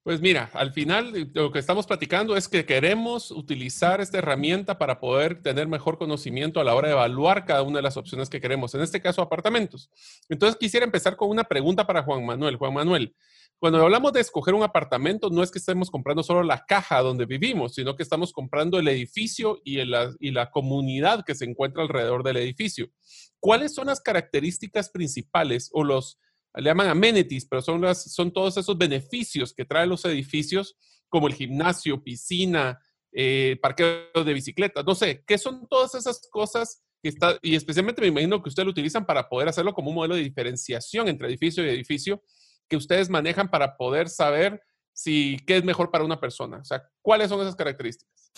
[0.04, 5.00] Pues mira, al final lo que estamos platicando es que queremos utilizar esta herramienta para
[5.00, 8.38] poder tener mejor conocimiento a la hora de evaluar cada una de las opciones que
[8.38, 9.88] queremos, en este caso apartamentos.
[10.28, 12.56] Entonces quisiera empezar con una pregunta para Juan Manuel.
[12.56, 13.16] Juan Manuel,
[13.58, 17.24] cuando hablamos de escoger un apartamento, no es que estemos comprando solo la caja donde
[17.24, 22.22] vivimos, sino que estamos comprando el edificio y, y la comunidad que se encuentra alrededor
[22.24, 22.90] del edificio.
[23.40, 26.18] ¿Cuáles son las características principales o los
[26.54, 30.76] le llaman amenities, pero son, las, son todos esos beneficios que traen los edificios,
[31.08, 32.80] como el gimnasio, piscina,
[33.12, 38.00] eh, parqueo de bicicletas, no sé, ¿qué son todas esas cosas que está, y especialmente
[38.00, 41.28] me imagino que ustedes lo utilizan para poder hacerlo como un modelo de diferenciación entre
[41.28, 42.22] edificio y edificio,
[42.68, 46.58] que ustedes manejan para poder saber si qué es mejor para una persona.
[46.58, 48.32] O sea, ¿cuáles son esas características?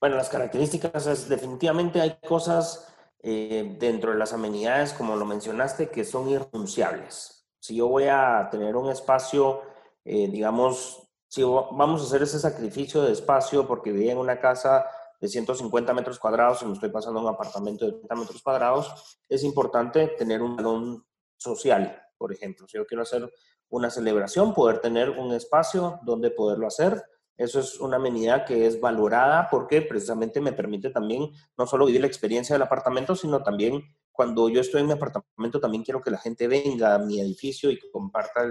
[0.00, 2.88] Bueno, las características es definitivamente hay cosas
[3.22, 7.46] eh, dentro de las amenidades, como lo mencionaste, que son irrenunciables.
[7.58, 9.60] Si yo voy a tener un espacio,
[10.04, 14.86] eh, digamos, si vamos a hacer ese sacrificio de espacio porque vivía en una casa
[15.20, 19.18] de 150 metros cuadrados y me estoy pasando a un apartamento de 30 metros cuadrados,
[19.28, 21.04] es importante tener un salón
[21.36, 22.66] social, por ejemplo.
[22.66, 23.30] Si yo quiero hacer
[23.68, 27.04] una celebración, poder tener un espacio donde poderlo hacer
[27.36, 32.02] eso es una amenidad que es valorada porque precisamente me permite también no solo vivir
[32.02, 36.10] la experiencia del apartamento, sino también cuando yo estoy en mi apartamento, también quiero que
[36.10, 38.42] la gente venga a mi edificio y comparta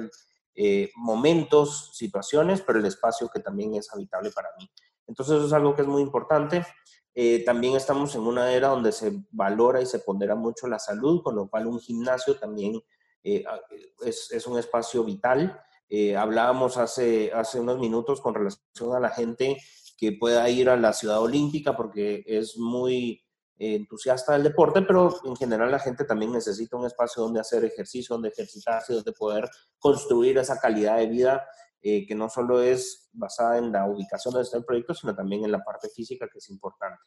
[0.55, 4.69] eh, momentos, situaciones, pero el espacio que también es habitable para mí.
[5.05, 6.65] Entonces eso es algo que es muy importante.
[7.13, 11.21] Eh, también estamos en una era donde se valora y se pondera mucho la salud,
[11.23, 12.81] con lo cual un gimnasio también
[13.23, 13.43] eh,
[14.05, 15.61] es, es, un espacio vital.
[15.89, 19.57] Eh, hablábamos hace, hace unos minutos con relación a la gente
[19.97, 23.23] que pueda ir a la ciudad olímpica porque es muy
[23.57, 28.15] entusiasta del deporte, pero en general la gente también necesita un espacio donde hacer ejercicio,
[28.15, 31.45] donde ejercitarse, donde poder construir esa calidad de vida
[31.81, 35.43] eh, que no solo es basada en la ubicación donde está el proyecto, sino también
[35.43, 37.01] en la parte física que es importante.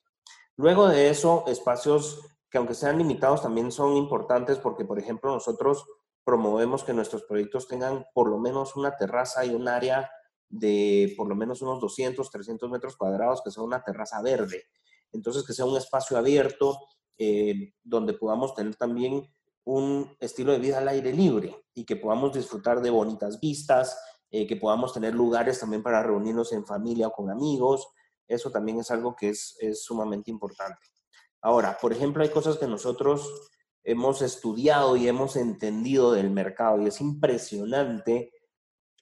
[0.56, 2.20] Luego de eso, espacios
[2.50, 5.86] que aunque sean limitados también son importantes porque, por ejemplo, nosotros
[6.24, 10.10] promovemos que nuestros proyectos tengan por lo menos una terraza y un área
[10.48, 14.64] de por lo menos unos 200, 300 metros cuadrados, que sea una terraza verde.
[15.12, 16.78] Entonces, que sea un espacio abierto
[17.18, 19.26] eh, donde podamos tener también
[19.64, 23.98] un estilo de vida al aire libre y que podamos disfrutar de bonitas vistas,
[24.30, 27.88] eh, que podamos tener lugares también para reunirnos en familia o con amigos.
[28.26, 30.80] Eso también es algo que es, es sumamente importante.
[31.40, 33.50] Ahora, por ejemplo, hay cosas que nosotros
[33.84, 38.32] hemos estudiado y hemos entendido del mercado y es impresionante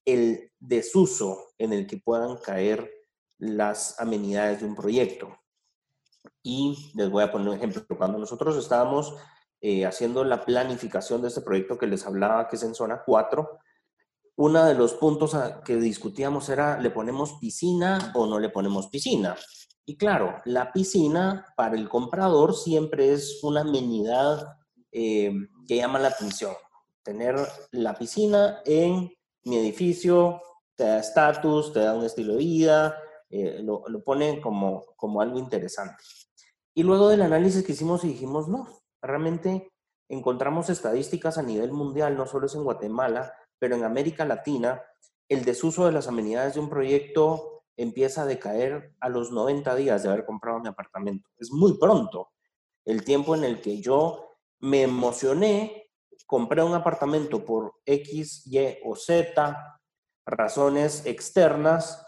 [0.04, 2.90] el desuso en el que puedan caer
[3.38, 5.36] las amenidades de un proyecto.
[6.42, 7.84] Y les voy a poner un ejemplo.
[7.96, 9.14] Cuando nosotros estábamos
[9.60, 13.58] eh, haciendo la planificación de este proyecto que les hablaba, que es en zona 4,
[14.36, 19.36] uno de los puntos que discutíamos era, ¿le ponemos piscina o no le ponemos piscina?
[19.84, 24.59] Y claro, la piscina para el comprador siempre es una amenidad
[24.92, 25.32] eh,
[25.66, 26.54] que llama la atención.
[27.02, 27.36] Tener
[27.72, 29.12] la piscina en
[29.44, 30.42] mi edificio
[30.76, 35.20] te da estatus, te da un estilo de vida, eh, lo, lo pone como, como
[35.20, 36.02] algo interesante.
[36.74, 38.66] Y luego del análisis que hicimos y dijimos, no,
[39.02, 39.72] realmente
[40.08, 44.82] encontramos estadísticas a nivel mundial, no solo es en Guatemala, pero en América Latina,
[45.28, 50.02] el desuso de las amenidades de un proyecto empieza a decaer a los 90 días
[50.02, 51.28] de haber comprado mi apartamento.
[51.38, 52.30] Es muy pronto
[52.84, 54.29] el tiempo en el que yo
[54.60, 55.90] me emocioné,
[56.26, 59.80] compré un apartamento por X, Y o Z,
[60.26, 62.06] razones externas,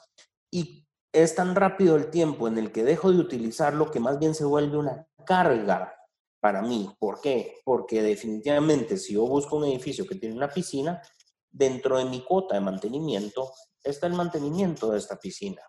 [0.51, 4.35] y es tan rápido el tiempo en el que dejo de utilizarlo que más bien
[4.35, 5.95] se vuelve una carga
[6.41, 6.95] para mí.
[6.99, 7.61] ¿Por qué?
[7.65, 11.03] Porque definitivamente si yo busco un edificio que tiene una piscina,
[11.51, 13.53] dentro de mi cuota de mantenimiento
[13.85, 15.63] está el mantenimiento de esta piscina.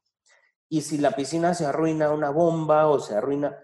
[0.69, 3.55] Y si la piscina se arruina una bomba o se arruina,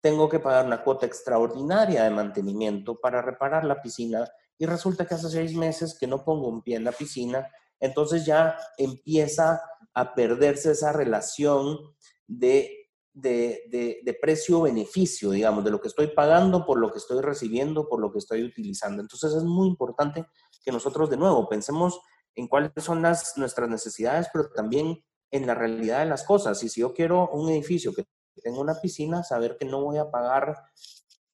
[0.00, 5.14] tengo que pagar una cuota extraordinaria de mantenimiento para reparar la piscina y resulta que
[5.14, 7.48] hace seis meses que no pongo un pie en la piscina,
[7.80, 9.60] entonces ya empieza
[9.94, 11.78] a perderse esa relación
[12.26, 12.78] de
[13.20, 18.12] de, precio-beneficio, digamos, de lo que estoy pagando por lo que estoy recibiendo, por lo
[18.12, 19.02] que estoy utilizando.
[19.02, 20.24] Entonces es muy importante
[20.64, 22.00] que nosotros de nuevo pensemos
[22.34, 26.62] en cuáles son las, nuestras necesidades, pero también en la realidad de las cosas.
[26.62, 28.06] Y si yo quiero un edificio que
[28.38, 30.64] tenga una piscina, saber que no voy a pagar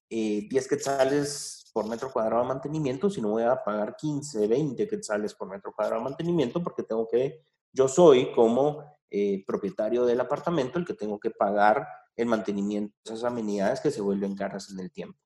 [0.09, 5.33] eh, 10 quetzales por metro cuadrado de mantenimiento, sino voy a pagar 15, 20 quetzales
[5.33, 7.41] por metro cuadrado de mantenimiento, porque tengo que,
[7.71, 13.13] yo soy como eh, propietario del apartamento el que tengo que pagar el mantenimiento de
[13.13, 15.19] esas amenidades que se vuelven caras en el tiempo.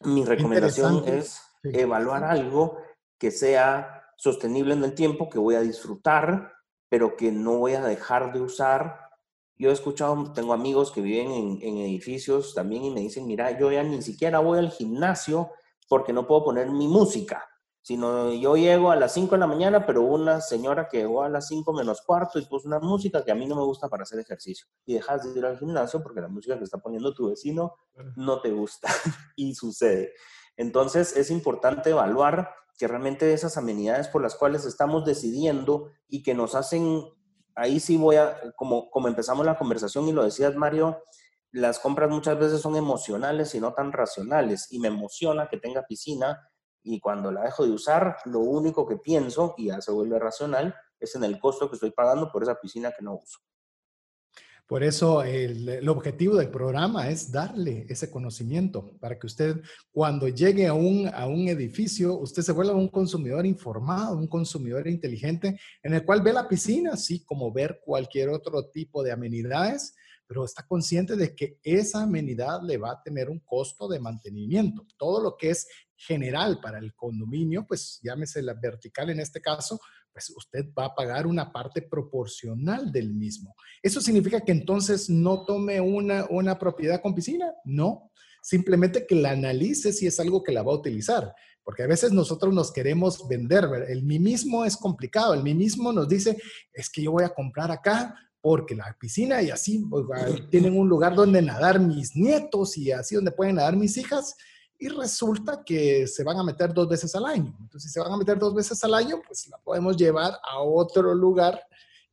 [0.00, 2.78] Mi recomendación es evaluar algo
[3.18, 6.52] que sea sostenible en el tiempo, que voy a disfrutar,
[6.88, 9.05] pero que no voy a dejar de usar.
[9.58, 13.58] Yo he escuchado, tengo amigos que viven en, en edificios también y me dicen, mira,
[13.58, 15.50] yo ya ni siquiera voy al gimnasio
[15.88, 17.42] porque no puedo poner mi música
[17.86, 21.28] sino yo llego a las 5 de la mañana, pero una señora que llegó a
[21.28, 24.02] las 5 menos cuarto y puso una música que a mí no me gusta para
[24.02, 24.66] hacer ejercicio.
[24.84, 27.76] Y dejas de ir al gimnasio porque la música que está poniendo tu vecino
[28.16, 28.88] no te gusta
[29.36, 30.14] y sucede.
[30.56, 36.34] Entonces es importante evaluar que realmente esas amenidades por las cuales estamos decidiendo y que
[36.34, 37.04] nos hacen,
[37.56, 41.02] ahí sí voy a, como, como empezamos la conversación y lo decías Mario,
[41.50, 44.68] las compras muchas veces son emocionales y no tan racionales.
[44.70, 46.48] Y me emociona que tenga piscina,
[46.82, 50.74] y cuando la dejo de usar, lo único que pienso, y ya se vuelve racional,
[51.00, 53.40] es en el costo que estoy pagando por esa piscina que no uso.
[54.66, 59.60] Por eso el, objetivo del programa es darle ese conocimiento para que usted
[59.92, 64.88] cuando llegue a un, a un edificio, usted se vuelva un consumidor informado, un consumidor
[64.88, 69.94] inteligente, en el cual ve la piscina, así como ver cualquier otro tipo de amenidades,
[70.26, 74.84] pero está consciente de que esa amenidad le va a tener un costo de mantenimiento.
[74.96, 79.78] Todo lo que es general para el condominio, pues llámese la vertical en este caso,
[80.16, 83.54] pues usted va a pagar una parte proporcional del mismo.
[83.82, 87.52] ¿Eso significa que entonces no tome una, una propiedad con piscina?
[87.66, 88.10] No,
[88.40, 91.34] simplemente que la analice si es algo que la va a utilizar.
[91.62, 95.92] Porque a veces nosotros nos queremos vender, el mí mismo es complicado, el mí mismo
[95.92, 96.38] nos dice,
[96.72, 99.84] es que yo voy a comprar acá porque la piscina y así
[100.50, 104.34] tienen un lugar donde nadar mis nietos y así donde pueden nadar mis hijas
[104.78, 107.56] y resulta que se van a meter dos veces al año.
[107.60, 110.60] Entonces, si se van a meter dos veces al año, pues la podemos llevar a
[110.60, 111.60] otro lugar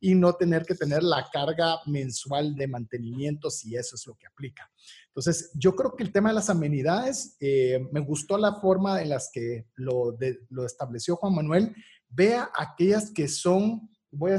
[0.00, 4.26] y no tener que tener la carga mensual de mantenimiento si eso es lo que
[4.26, 4.70] aplica.
[5.06, 9.08] Entonces, yo creo que el tema de las amenidades, eh, me gustó la forma en
[9.08, 10.16] las que lo,
[10.50, 11.74] lo estableció Juan Manuel.
[12.08, 14.38] Vea aquellas que son voy a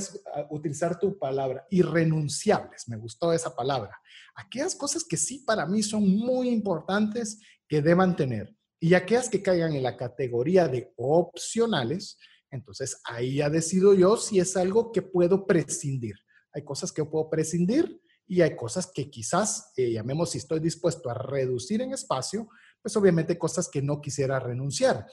[0.50, 3.92] utilizar tu palabra, irrenunciables, me gustó esa palabra.
[4.36, 9.42] Aquellas cosas que sí para mí son muy importantes que deban tener y aquellas que
[9.42, 12.18] caigan en la categoría de opcionales,
[12.52, 16.16] entonces ahí ya decido yo si es algo que puedo prescindir.
[16.54, 21.10] Hay cosas que puedo prescindir y hay cosas que quizás, eh, llamemos si estoy dispuesto
[21.10, 22.48] a reducir en espacio,
[22.82, 25.06] pues obviamente cosas que no quisiera renunciar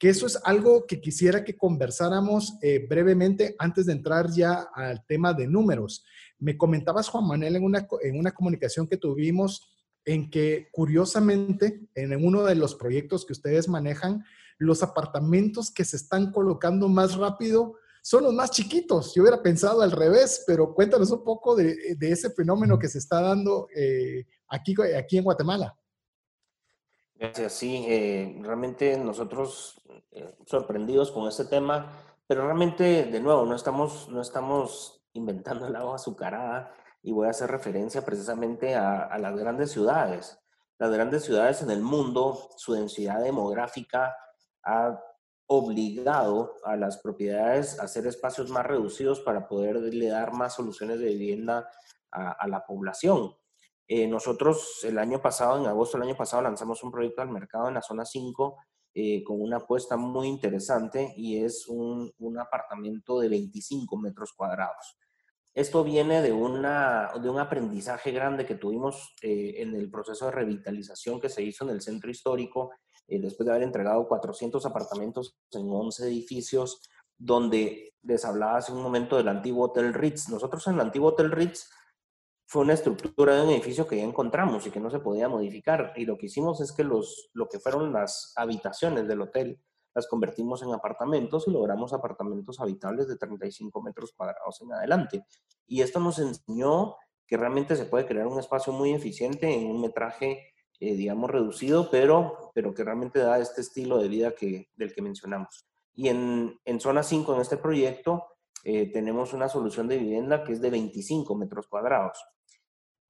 [0.00, 5.04] que eso es algo que quisiera que conversáramos eh, brevemente antes de entrar ya al
[5.04, 6.06] tema de números.
[6.38, 9.68] Me comentabas, Juan Manuel, en una, en una comunicación que tuvimos
[10.04, 14.24] en que curiosamente en uno de los proyectos que ustedes manejan,
[14.58, 19.14] los apartamentos que se están colocando más rápido son los más chiquitos.
[19.14, 23.20] Yo hubiera pensado al revés, pero cuéntanos un poco de, ese fenómeno que se está
[23.20, 25.76] dando eh, aquí, aquí en Guatemala.
[27.14, 29.82] Gracias, sí, eh, realmente nosotros
[30.12, 31.92] eh, sorprendidos con este tema,
[32.26, 37.30] pero realmente, de nuevo, no estamos, no estamos inventando el agua azucarada y voy a
[37.30, 40.38] hacer referencia precisamente a, a las grandes ciudades.
[40.78, 44.14] Las grandes ciudades en el mundo, su densidad demográfica
[44.62, 45.00] ha
[45.46, 51.06] obligado a las propiedades a hacer espacios más reducidos para poderle dar más soluciones de
[51.06, 51.68] vivienda
[52.12, 53.34] a, a la población.
[53.92, 57.66] Eh, nosotros el año pasado, en agosto del año pasado, lanzamos un proyecto al mercado
[57.66, 58.56] en la zona 5
[58.94, 64.96] eh, con una apuesta muy interesante y es un, un, apartamento de 25 metros cuadrados.
[65.54, 70.32] Esto viene de, una, de un aprendizaje grande que tuvimos eh, en el proceso de
[70.32, 72.70] revitalización que se hizo en el centro histórico,
[73.08, 76.82] eh, después de haber entregado 400 apartamentos en 11 edificios,
[77.18, 80.28] donde les hablaba hace un momento del antiguo Hotel Ritz.
[80.28, 81.68] Nosotros en el antiguo Hotel Ritz
[82.46, 85.92] fue una estructura de un edificio que ya encontramos y que no se podía modificar.
[85.96, 89.60] Y lo que hicimos es que los, lo que fueron las habitaciones del hotel
[89.94, 95.24] las convertimos en apartamentos y logramos apartamentos habitables de 35 metros cuadrados en adelante.
[95.66, 99.80] Y esto nos enseñó que realmente se puede crear un espacio muy eficiente en un
[99.80, 104.92] metraje, eh, digamos, reducido, pero, pero que realmente da este estilo de vida que, del
[104.92, 105.66] que mencionamos.
[105.94, 108.26] Y en, en zona 5, en este proyecto,
[108.64, 112.18] eh, tenemos una solución de vivienda que es de 25 metros cuadrados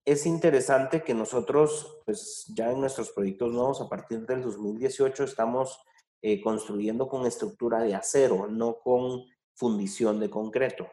[0.04, 5.78] es interesante que nosotros, pues ya en nuestros proyectos nuevos, a partir del 2018, estamos
[6.22, 10.86] eh, construyendo con estructura de acero, no con fundición de concreto.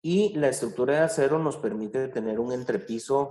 [0.00, 3.30] Y la estructura de acero nos permite tener un entrepiso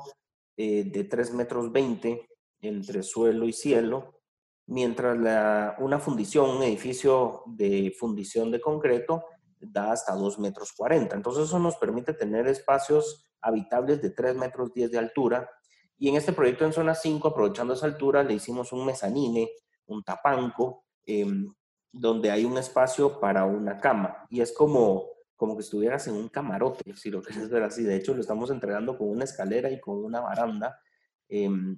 [0.58, 2.28] eh, de 3 metros 20
[2.62, 4.22] entre suelo y cielo,
[4.68, 9.26] mientras la, una fundición, un edificio de fundición de concreto,
[9.60, 11.16] da hasta 2 metros 40.
[11.16, 15.50] Entonces eso nos permite tener espacios habitables de 3 metros 10 de altura.
[15.98, 19.52] Y en este proyecto en zona 5, aprovechando esa altura, le hicimos un mezanine,
[19.88, 21.54] un tapanco, em,
[21.92, 24.26] donde hay un espacio para una cama.
[24.30, 27.84] Y es como, como que estuvieras en un camarote, si lo quieres ver así.
[27.84, 30.80] De hecho, lo estamos entregando con una escalera y con una baranda.
[31.28, 31.78] Em,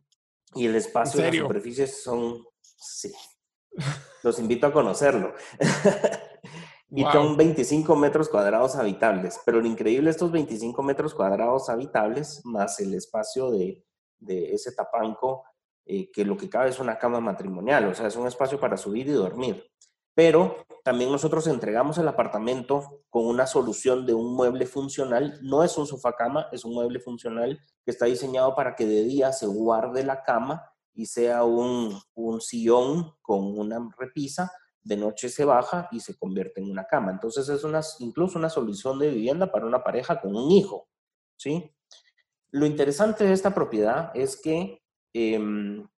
[0.55, 2.43] y el espacio y las superficies son...
[2.61, 3.11] Sí.
[4.23, 5.33] Los invito a conocerlo.
[6.95, 9.39] Y son 25 metros cuadrados habitables.
[9.45, 13.83] Pero lo increíble, estos 25 metros cuadrados habitables, más el espacio de,
[14.19, 15.43] de ese tapanco,
[15.85, 18.77] eh, que lo que cabe es una cama matrimonial, o sea, es un espacio para
[18.77, 19.65] subir y dormir.
[20.15, 25.39] Pero también nosotros entregamos el apartamento con una solución de un mueble funcional.
[25.41, 29.03] No es un sofá cama, es un mueble funcional que está diseñado para que de
[29.03, 30.63] día se guarde la cama
[30.93, 34.51] y sea un, un sillón con una repisa
[34.83, 37.11] de noche se baja y se convierte en una cama.
[37.11, 40.87] Entonces es una, incluso una solución de vivienda para una pareja con un hijo.
[41.37, 41.71] ¿sí?
[42.51, 44.82] Lo interesante de esta propiedad es que
[45.13, 45.89] 25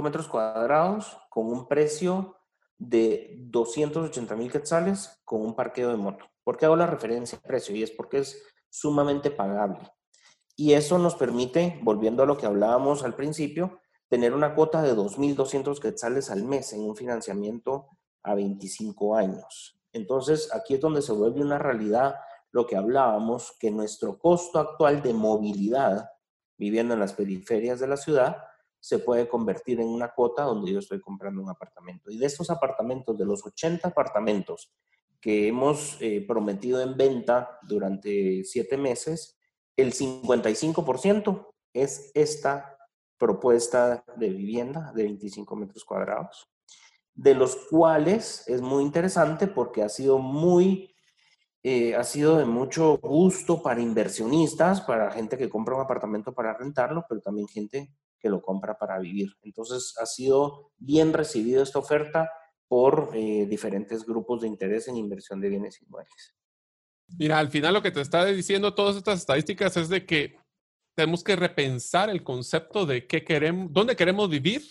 [0.00, 2.36] em, metros cuadrados con un precio
[2.78, 6.26] de 280 mil quetzales con un parqueo de moto.
[6.42, 7.76] ¿Por qué hago la referencia al precio?
[7.76, 9.78] Y es porque es sumamente pagable.
[10.56, 14.94] Y eso nos permite, volviendo a lo que hablábamos al principio, tener una cuota de
[14.94, 17.88] 2.200 quetzales al mes en un financiamiento
[18.22, 19.78] a 25 años.
[19.92, 22.16] Entonces, aquí es donde se vuelve una realidad
[22.50, 26.10] lo que hablábamos, que nuestro costo actual de movilidad,
[26.62, 28.36] viviendo en las periferias de la ciudad,
[28.78, 32.08] se puede convertir en una cuota donde yo estoy comprando un apartamento.
[32.10, 34.72] Y de estos apartamentos, de los 80 apartamentos
[35.20, 39.38] que hemos eh, prometido en venta durante siete meses,
[39.76, 42.76] el 55% es esta
[43.18, 46.48] propuesta de vivienda de 25 metros cuadrados,
[47.14, 50.91] de los cuales es muy interesante porque ha sido muy,
[51.64, 56.54] eh, ha sido de mucho gusto para inversionistas, para gente que compra un apartamento para
[56.54, 59.36] rentarlo, pero también gente que lo compra para vivir.
[59.42, 62.30] Entonces ha sido bien recibido esta oferta
[62.66, 66.34] por eh, diferentes grupos de interés en inversión de bienes inmuebles.
[67.18, 70.36] Mira, al final lo que te está diciendo todas estas estadísticas es de que
[70.96, 74.62] tenemos que repensar el concepto de qué queremos, dónde queremos vivir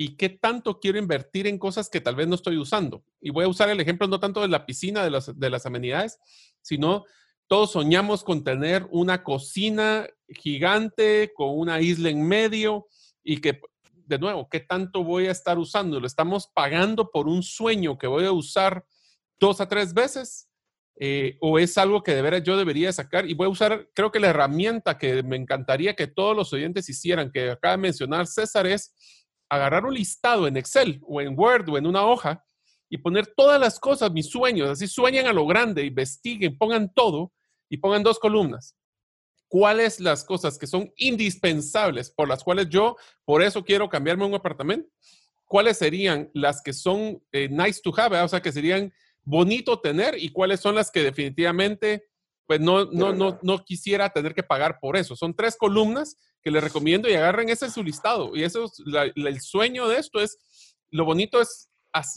[0.00, 3.04] y qué tanto quiero invertir en cosas que tal vez no estoy usando.
[3.20, 6.20] Y voy a usar el ejemplo no tanto de la piscina, de, de las amenidades,
[6.62, 7.04] sino
[7.48, 12.86] todos soñamos con tener una cocina gigante con una isla en medio
[13.24, 13.60] y que,
[13.92, 15.98] de nuevo, ¿qué tanto voy a estar usando?
[15.98, 18.84] ¿Lo estamos pagando por un sueño que voy a usar
[19.40, 20.48] dos a tres veces?
[21.00, 24.10] Eh, o es algo que de veras yo debería sacar y voy a usar, creo
[24.10, 28.26] que la herramienta que me encantaría que todos los oyentes hicieran, que acaba de mencionar
[28.26, 28.92] César, es
[29.48, 32.44] agarrar un listado en Excel o en Word o en una hoja
[32.88, 37.32] y poner todas las cosas, mis sueños, así sueñen a lo grande, investiguen, pongan todo
[37.68, 38.76] y pongan dos columnas.
[39.48, 44.34] ¿Cuáles las cosas que son indispensables por las cuales yo, por eso quiero cambiarme un
[44.34, 44.90] apartamento?
[45.46, 48.20] ¿Cuáles serían las que son eh, nice to have?
[48.20, 48.92] O sea, que serían
[49.24, 52.08] bonito tener y cuáles son las que definitivamente
[52.48, 55.14] pues no, no, no, no quisiera tener que pagar por eso.
[55.14, 58.34] Son tres columnas que les recomiendo y agarren ese su listado.
[58.34, 58.82] Y eso es
[59.14, 60.38] el sueño de esto es,
[60.90, 61.68] lo bonito es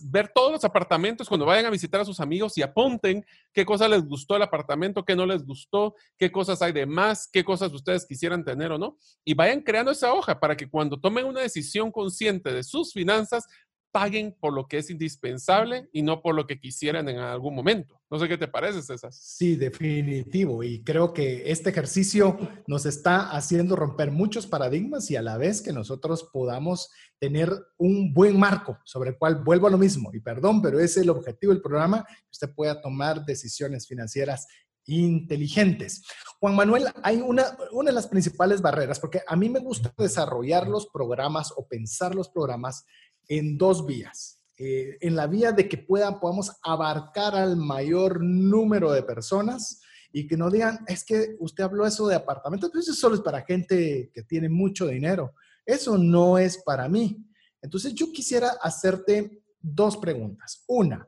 [0.05, 3.89] ver todos los apartamentos cuando vayan a visitar a sus amigos y apunten qué cosas
[3.89, 7.73] les gustó el apartamento, qué no les gustó, qué cosas hay de más, qué cosas
[7.73, 8.97] ustedes quisieran tener o no.
[9.25, 13.45] Y vayan creando esa hoja para que cuando tomen una decisión consciente de sus finanzas,
[13.91, 18.01] paguen por lo que es indispensable y no por lo que quisieran en algún momento.
[18.09, 19.11] No sé qué te parece, César.
[19.13, 20.63] Sí, definitivo.
[20.63, 22.38] Y creo que este ejercicio
[22.68, 26.89] nos está haciendo romper muchos paradigmas y a la vez que nosotros podamos
[27.19, 30.09] tener un buen marco sobre el cual vuelvo a lo mismo.
[30.13, 34.47] Y perdón, pero es el objetivo del programa, que usted pueda tomar decisiones financieras
[34.85, 36.03] inteligentes.
[36.39, 40.68] Juan Manuel, hay una, una de las principales barreras, porque a mí me gusta desarrollar
[40.68, 42.85] los programas o pensar los programas
[43.27, 44.39] en dos vías.
[44.57, 49.81] Eh, en la vía de que puedan, podamos abarcar al mayor número de personas
[50.14, 53.22] y que no digan, es que usted habló eso de apartamentos, pero eso solo es
[53.22, 55.34] para gente que tiene mucho dinero.
[55.65, 57.26] Eso no es para mí.
[57.61, 60.64] Entonces yo quisiera hacerte dos preguntas.
[60.68, 61.07] Una,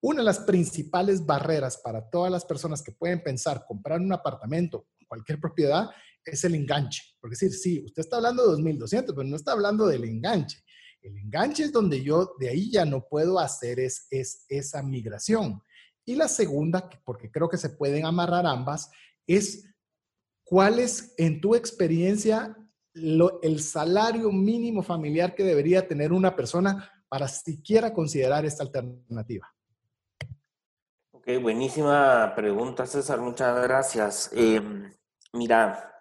[0.00, 4.86] una de las principales barreras para todas las personas que pueden pensar comprar un apartamento,
[5.08, 5.90] cualquier propiedad,
[6.24, 7.02] es el enganche.
[7.20, 10.63] Porque decir, sí, usted está hablando de 2.200, pero no está hablando del enganche.
[11.04, 15.62] El enganche es donde yo de ahí ya no puedo hacer es, es esa migración.
[16.06, 18.90] Y la segunda, porque creo que se pueden amarrar ambas,
[19.26, 19.66] es
[20.44, 22.56] cuál es en tu experiencia
[22.94, 29.52] el salario mínimo familiar que debería tener una persona para siquiera considerar esta alternativa.
[31.12, 33.20] Ok, buenísima pregunta, César.
[33.20, 34.30] Muchas gracias.
[34.32, 34.92] Em,
[35.32, 35.93] mira,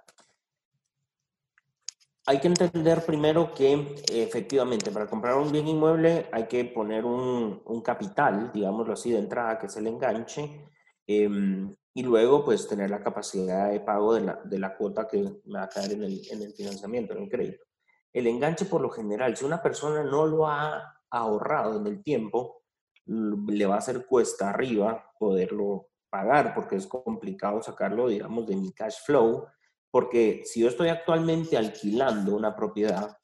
[2.26, 7.62] hay que entender primero que efectivamente para comprar un bien inmueble hay que poner un,
[7.84, 10.70] capital, digámoslo así, de entrada, que es el enganche,
[11.06, 15.22] em, y luego pues tener la capacidad de pago de la, de la cuota que
[15.46, 17.66] me va a caer en el, en el financiamiento, en el crédito.
[18.14, 22.64] El enganche por lo general, si una persona no lo ha ahorrado en el tiempo,
[23.06, 28.72] le va a hacer cuesta arriba poderlo pagar porque es complicado sacarlo, digamos, de mi
[28.72, 29.46] cash flow
[29.94, 33.16] porque si yo estoy actualmente alquilando una propiedad,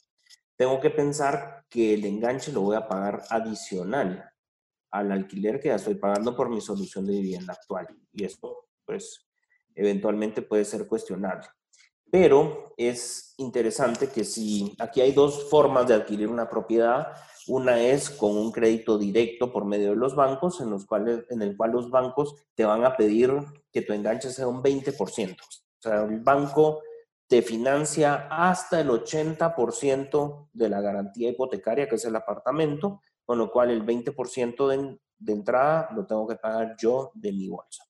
[0.56, 4.32] tengo que pensar que el enganche lo voy a pagar adicional
[4.91, 7.88] al alquiler que ya estoy pagando por mi solución de vivienda actual.
[8.14, 9.28] Y esto, pues,
[9.74, 11.48] eventualmente puede ser cuestionable.
[12.12, 17.08] Pero es interesante que si aquí hay dos formas de adquirir una propiedad,
[17.48, 21.41] una es con un crédito directo por medio de los bancos, en, los cuales, en
[21.41, 23.34] el cual los bancos te van a pedir
[23.72, 25.36] que tu enganche sea un 20%.
[25.80, 26.81] O sea, el banco
[27.27, 33.51] te financia hasta el 80% de la garantía hipotecaria, que es el apartamento, con lo
[33.51, 37.84] cual el 20% de, de entrada lo tengo que pagar yo de mi bolsa.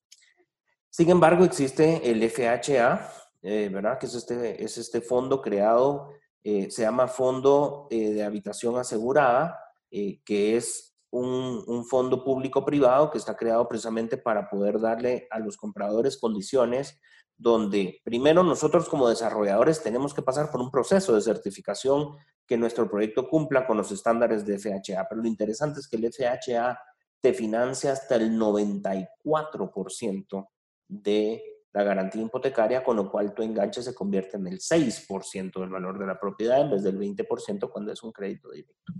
[0.90, 3.10] Sin embargo, existe el FHA,
[3.42, 3.98] eh, ¿verdad?
[3.98, 6.10] Que es este, es este fondo creado,
[6.42, 9.58] eh, se llama Fondo eh, de Habitación Asegurada,
[9.90, 15.56] que es un, un fondo público-privado que está creado precisamente para poder darle a los
[15.56, 17.00] compradores condiciones
[17.40, 22.90] donde primero nosotros como desarrolladores tenemos que pasar por un proceso de certificación que nuestro
[22.90, 25.06] proyecto cumpla con los estándares de FHA.
[25.08, 26.78] Pero lo interesante es que el FHA
[27.18, 30.48] te financia hasta el 94%
[30.86, 31.42] de
[31.72, 35.98] la garantía hipotecaria, con lo cual tu enganche se convierte en el 6% del valor
[35.98, 38.92] de la propiedad en vez del 20% cuando es un crédito directo.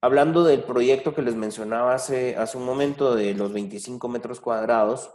[0.00, 5.10] Hablando del proyecto que les mencionaba hace, hace un momento de los 25 metros cuadrados,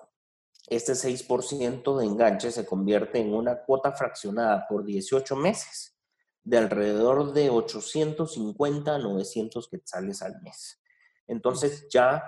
[0.70, 5.98] este 6% de enganche se convierte en una cuota fraccionada por 18 meses
[6.44, 10.82] de alrededor de 850 a 900 quetzales al mes.
[11.28, 12.24] Entonces ya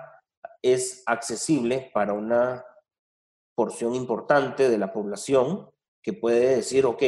[0.60, 2.64] es accesible para una
[3.54, 5.70] porción importante de la población
[6.02, 7.02] que puede decir, ok,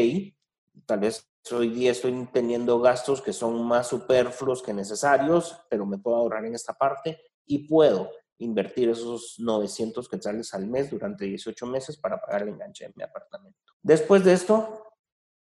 [0.87, 5.99] tal vez hoy día estoy teniendo gastos que son más superfluos que necesarios, pero me
[5.99, 11.67] puedo ahorrar en esta parte y puedo invertir esos 900 quetzales al mes durante 18
[11.67, 13.59] meses para pagar el enganche de mi apartamento.
[13.83, 14.85] Después de esto,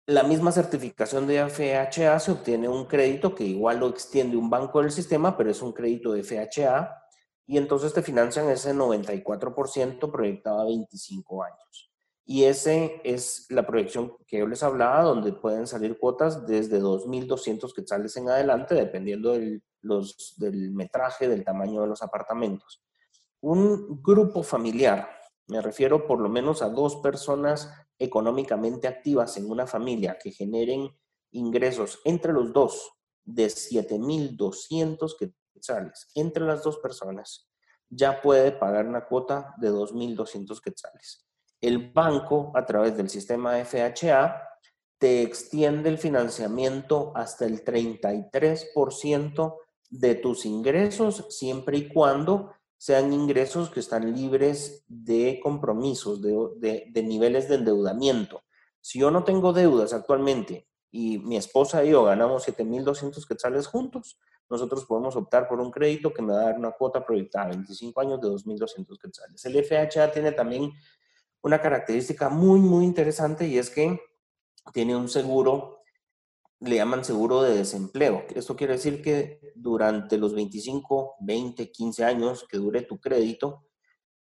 [0.06, 4.80] la misma certificación de FHA se obtiene un crédito que igual lo extiende un banco
[4.82, 7.04] del sistema, pero es un crédito de FHA
[7.46, 11.93] y entonces te financian ese 94% proyectado a 25 años.
[12.26, 17.74] Y ese es la proyección que yo les hablaba, donde pueden salir cuotas desde 2.200
[17.74, 19.62] quetzales en adelante, dependiendo del,
[20.38, 22.82] del metraje, del tamaño de los apartamentos.
[23.40, 25.10] Un grupo familiar,
[25.48, 30.88] me refiero por lo menos a dos personas económicamente activas en una familia que generen
[31.30, 32.92] ingresos entre los dos
[33.24, 35.16] de 7.200
[35.52, 37.50] quetzales, entre las dos personas,
[37.88, 41.26] ya puede pagar una cuota de 2.200 quetzales.
[41.66, 44.50] El banco, a través del sistema FHA,
[44.98, 49.56] te extiende el financiamiento hasta el 33%
[49.88, 57.48] de tus ingresos, siempre y cuando sean ingresos que están libres de compromisos, de, niveles
[57.48, 58.42] de endeudamiento.
[58.82, 64.18] Si yo no tengo deudas actualmente y mi esposa y yo ganamos 7.200 quetzales juntos,
[64.50, 68.20] nosotros podemos optar por un crédito que me va una cuota proyectada a 25 años
[68.20, 69.42] de 2.200 quetzales.
[69.46, 70.70] El FHA tiene también
[71.44, 74.00] una característica muy, muy interesante y es que
[74.72, 75.82] tiene un seguro,
[76.60, 78.24] le llaman seguro de desempleo.
[78.34, 83.66] Esto quiere decir que durante los 25, 20, 15 años que dure tu crédito,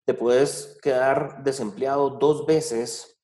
[0.06, 3.22] te puedes quedar desempleado dos veces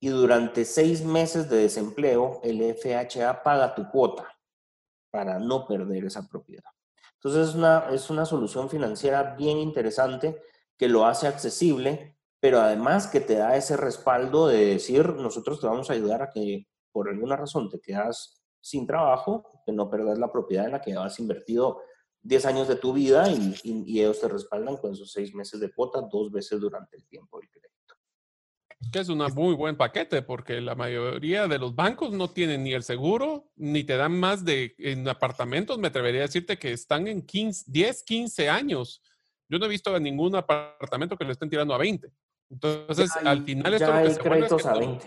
[0.00, 4.26] y durante seis meses de desempleo el FHA paga tu cuota
[5.10, 6.70] para no perder esa propiedad.
[7.16, 10.40] Entonces es una, es una solución financiera bien interesante
[10.78, 15.68] que lo hace accesible, pero además que te da ese respaldo de decir, nosotros te
[15.68, 20.18] vamos a ayudar a que por alguna razón te quedas sin trabajo, que no perdas
[20.18, 21.82] la propiedad en la que has invertido
[22.22, 25.70] 10 años de tu vida y, y, ellos te respaldan con esos seis meses de
[25.70, 27.94] cuota dos veces durante el tiempo del crédito.
[28.92, 32.72] Que es un muy buen paquete porque la mayoría de los bancos no tienen ni
[32.72, 35.78] el seguro ni te dan más de en apartamentos.
[35.78, 39.00] Me atrevería a decirte que están en 15, 10, 15 años.
[39.48, 42.12] Yo no he visto ningún apartamento que lo estén tirando a 20.
[42.52, 45.06] Entonces, al final esto lo que se créditos a 20.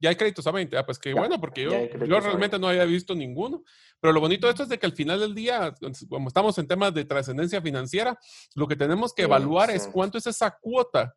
[0.00, 0.76] Ya hay créditos a 20.
[0.76, 1.70] Ah, pues qué bueno, porque yo,
[2.06, 3.62] yo realmente no había visto ninguno.
[4.00, 5.74] Pero lo bonito de esto es de que al final del día,
[6.08, 8.18] como estamos en temas de trascendencia financiera,
[8.54, 11.14] lo que tenemos que evaluar es cuánto es esa cuota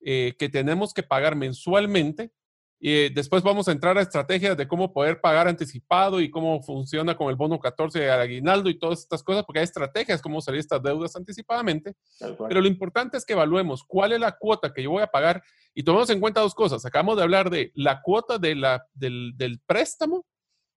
[0.00, 2.32] eh, que tenemos que pagar mensualmente.
[2.80, 7.16] Y después vamos a entrar a estrategias de cómo poder pagar anticipado y cómo funciona
[7.16, 10.60] con el bono 14 de aguinaldo y todas estas cosas, porque hay estrategias cómo salir
[10.60, 11.96] estas deudas anticipadamente.
[12.20, 15.42] Pero lo importante es que evaluemos cuál es la cuota que yo voy a pagar
[15.74, 16.84] y tomemos en cuenta dos cosas.
[16.84, 20.24] Acabamos de hablar de la cuota de la, del, del préstamo,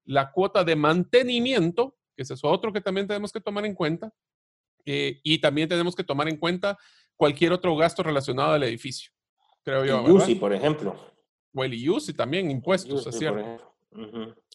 [0.06, 4.11] la cuota de mantenimiento, que es eso otro que también tenemos que tomar en cuenta,
[4.86, 6.78] eh, y también tenemos que tomar en cuenta
[7.15, 9.11] cualquier otro gasto relacionado al edificio,
[9.64, 10.03] creo yo.
[10.03, 10.95] UCI, por ejemplo.
[11.53, 13.73] O el UCI también, impuestos, es cierto.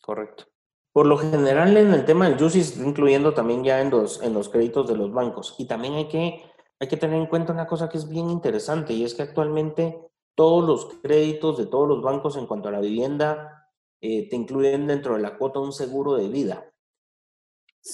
[0.01, 0.45] Correcto.
[0.93, 4.49] Por lo general, en el tema del UCI, incluyendo también ya en los, en los
[4.49, 5.55] créditos de los bancos.
[5.59, 6.43] Y también hay que,
[6.79, 10.01] hay que tener en cuenta una cosa que es bien interesante, y es que actualmente
[10.35, 13.71] todos los créditos de todos los bancos en cuanto a la vivienda
[14.01, 16.73] eh, te incluyen dentro de la cuota un seguro de vida.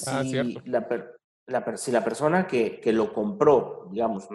[0.07, 0.61] ah, cierto.
[0.67, 4.29] La, si la persona que, que, lo compró, digamos,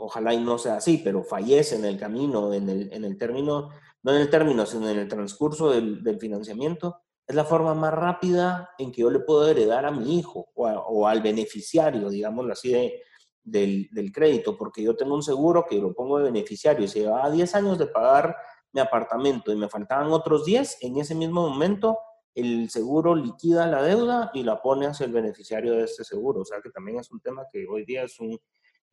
[0.00, 3.70] ojalá y no sea así, pero fallece en el camino, en el, en el término,
[4.02, 7.94] no en el término, sino en el transcurso del, del, financiamiento, es la forma más
[7.94, 12.52] rápida en que yo le puedo heredar a mi hijo o, o al beneficiario, digámoslo
[12.52, 13.02] así, de,
[13.42, 17.00] del, del, crédito, porque yo tengo un seguro que lo pongo de beneficiario y se
[17.00, 18.36] llevaba 10 años de pagar
[18.72, 21.98] mi apartamento y me faltaban otros 10, en ese mismo momento
[22.34, 26.42] el seguro liquida la deuda y la pone hacia el beneficiario de este seguro.
[26.42, 28.38] O sea que también es un tema que hoy día es un,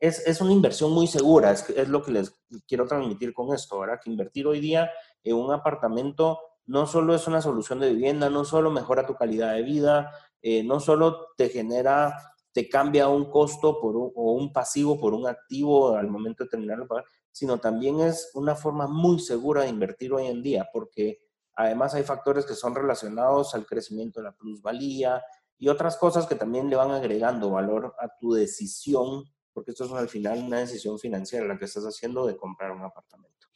[0.00, 2.32] es, es, una inversión muy segura, es, lo que les
[2.66, 4.00] quiero transmitir con esto, ¿verdad?
[4.02, 4.90] Que invertir hoy día
[5.24, 9.54] en un apartamento no solo es una solución de vivienda, no solo mejora tu calidad
[9.54, 10.10] de vida,
[10.42, 12.14] eh, no solo te genera,
[12.52, 16.50] te cambia un costo por un, o un pasivo por un activo al momento de
[16.50, 20.68] terminar de pagar, sino también es una forma muy segura de invertir hoy en día,
[20.72, 21.18] porque
[21.54, 25.22] además hay factores que son relacionados al crecimiento de la plusvalía
[25.56, 29.24] y otras cosas que también le van agregando valor a tu decisión
[29.58, 32.82] porque esto es al final una decisión financiera la que estás haciendo de comprar un
[32.82, 33.48] apartamento.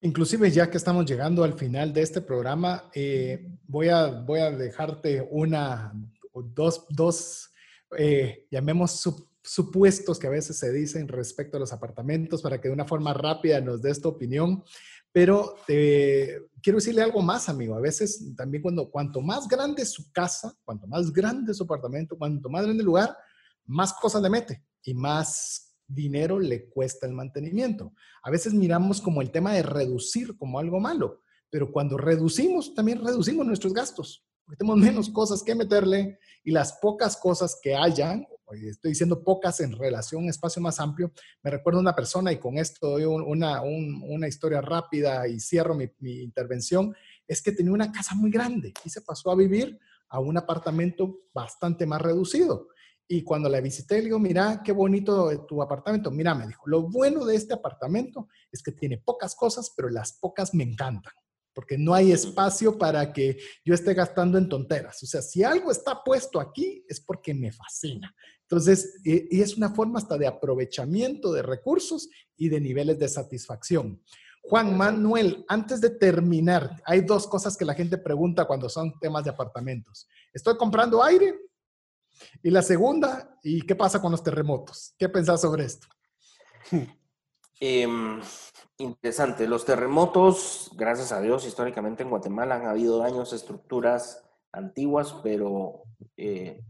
[0.00, 4.50] Inclusive ya que estamos llegando al final de este programa, eh, voy, a, voy a
[4.50, 5.94] dejarte una,
[6.34, 7.50] dos, dos
[7.96, 9.00] eh, llamemos
[9.44, 13.14] supuestos que a veces se dicen respecto a los apartamentos para que de una forma
[13.14, 14.64] rápida nos des tu opinión.
[15.12, 17.76] Pero eh, quiero decirle algo más, amigo.
[17.76, 22.18] A veces también cuando cuanto más grande es su casa, cuanto más grande su apartamento,
[22.18, 23.16] cuanto más grande el lugar,
[23.66, 27.92] más cosas le mete y más dinero le cuesta el mantenimiento.
[28.22, 33.04] A veces miramos como el tema de reducir como algo malo, pero cuando reducimos, también
[33.04, 38.26] reducimos nuestros gastos, porque tenemos menos cosas que meterle y las pocas cosas que hayan,
[38.52, 41.12] estoy diciendo pocas en relación a un espacio más amplio,
[41.42, 45.88] me recuerdo una persona y con esto doy una, una historia rápida y cierro mi,
[45.98, 46.94] mi intervención,
[47.26, 49.78] es que tenía una casa muy grande y se pasó a vivir
[50.08, 52.68] a un apartamento bastante más reducido.
[53.06, 56.10] Y cuando la visité, le digo, mira, qué bonito tu apartamento.
[56.10, 60.14] Mira, me dijo, lo bueno de este apartamento es que tiene pocas cosas, pero las
[60.14, 61.12] pocas me encantan,
[61.52, 65.02] porque no hay espacio para que yo esté gastando en tonteras.
[65.02, 68.14] O sea, si algo está puesto aquí, es porque me fascina.
[68.42, 74.02] Entonces, y, es una forma hasta de aprovechamiento de recursos y de niveles de satisfacción.
[74.42, 79.24] Juan Manuel, antes de terminar, hay dos cosas que la gente pregunta cuando son temas
[79.24, 80.06] de apartamentos.
[80.32, 81.34] ¿Estoy comprando aire
[82.42, 84.94] y la segunda, ¿y qué pasa con los terremotos?
[84.98, 85.86] ¿Qué pensás sobre esto?
[87.60, 88.20] Em,
[88.78, 89.46] interesante.
[89.46, 94.22] Los terremotos, gracias a Dios, históricamente en Guatemala han habido daños a estructuras
[94.52, 95.82] antiguas, pero
[96.16, 96.62] eh,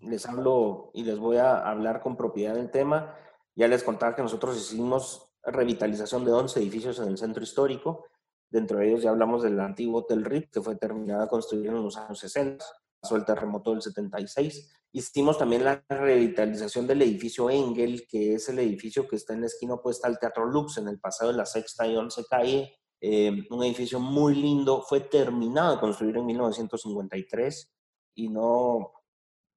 [0.00, 3.14] les hablo y les voy a hablar con propiedad del tema.
[3.54, 8.06] Ya les contaba que nosotros hicimos revitalización de 11 edificios en el centro histórico.
[8.48, 11.82] Dentro de ellos ya hablamos del antiguo Hotel RIP, que fue terminado a construir en
[11.82, 12.64] los años 60,
[13.00, 14.72] pasó el terremoto del 76.
[14.92, 19.46] Hicimos también la revitalización del edificio Engel, que es el edificio que está en la
[19.46, 22.74] esquina opuesta al Teatro Lux, en el pasado de la Sexta y Once Calle.
[23.00, 27.74] Eh, un edificio muy lindo, fue terminado de construir en 1953
[28.14, 28.92] y no,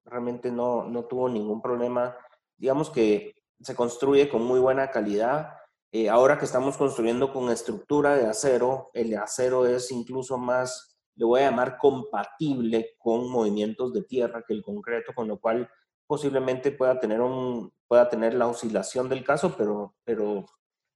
[0.03, 2.15] realmente no, no tuvo ningún problema.
[2.57, 5.53] Digamos que se construye con muy buena calidad.
[5.91, 10.88] Eh, ahora que estamos construyendo con estructura de acero, el acero es incluso más,
[11.19, 15.69] le voy a llamar compatible con movimientos de tierra que el concreto, con lo cual
[16.07, 20.45] posiblemente pueda tener, un, pueda tener la oscilación del caso, pero, pero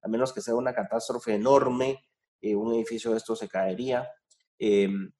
[0.02, 2.02] a menos que sea una catástrofe enorme,
[2.40, 4.08] eh, un edificio de esto se caería.
[4.58, 5.12] Em,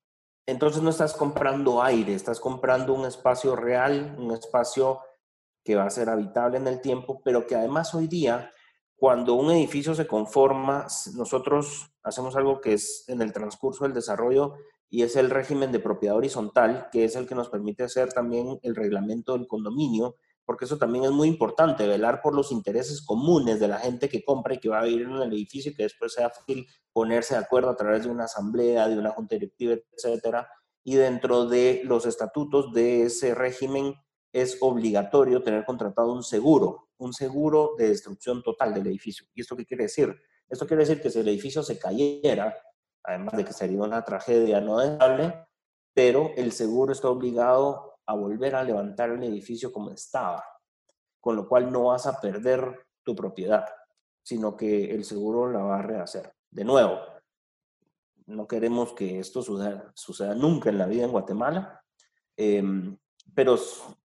[0.46, 5.00] entonces no estás comprando aire, estás comprando un espacio real, un espacio
[5.62, 8.50] que va a ser habitable en el tiempo, pero que además hoy día,
[8.96, 14.54] cuando un edificio se conforma, nosotros hacemos algo que es en el transcurso del desarrollo
[14.90, 18.58] y es el régimen de propiedad horizontal, que es el que nos permite hacer también
[18.62, 23.60] el reglamento del condominio, porque eso también es muy importante, velar por los intereses comunes
[23.60, 26.12] de la gente que compra y que va a vivir en el edificio que después
[26.12, 30.48] sea fácil ponerse de acuerdo a través de una asamblea, de una junta directiva, etcétera.
[30.84, 33.94] Y dentro de los estatutos de ese régimen
[34.32, 39.26] es obligatorio tener contratado un seguro, un seguro de destrucción total del edificio.
[39.34, 40.14] ¿Y esto qué quiere decir?
[40.48, 42.54] Esto quiere decir que si el edificio se cayera,
[43.04, 45.46] además de que sería una tragedia no deseable,
[45.92, 50.44] pero el seguro está obligado a volver a levantar el edificio como estaba,
[51.20, 53.66] con lo cual no vas a perder tu propiedad,
[54.22, 56.34] sino que el seguro la va a rehacer.
[56.50, 56.98] De nuevo,
[58.26, 61.82] no queremos que esto suceda, suceda nunca en la vida en Guatemala,
[62.36, 62.96] em,
[63.34, 63.58] pero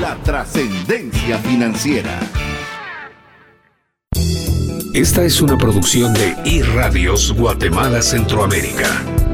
[0.00, 2.18] la trascendencia financiera.
[4.94, 9.27] Esta es una producción de iRadios Guatemala Centroamérica.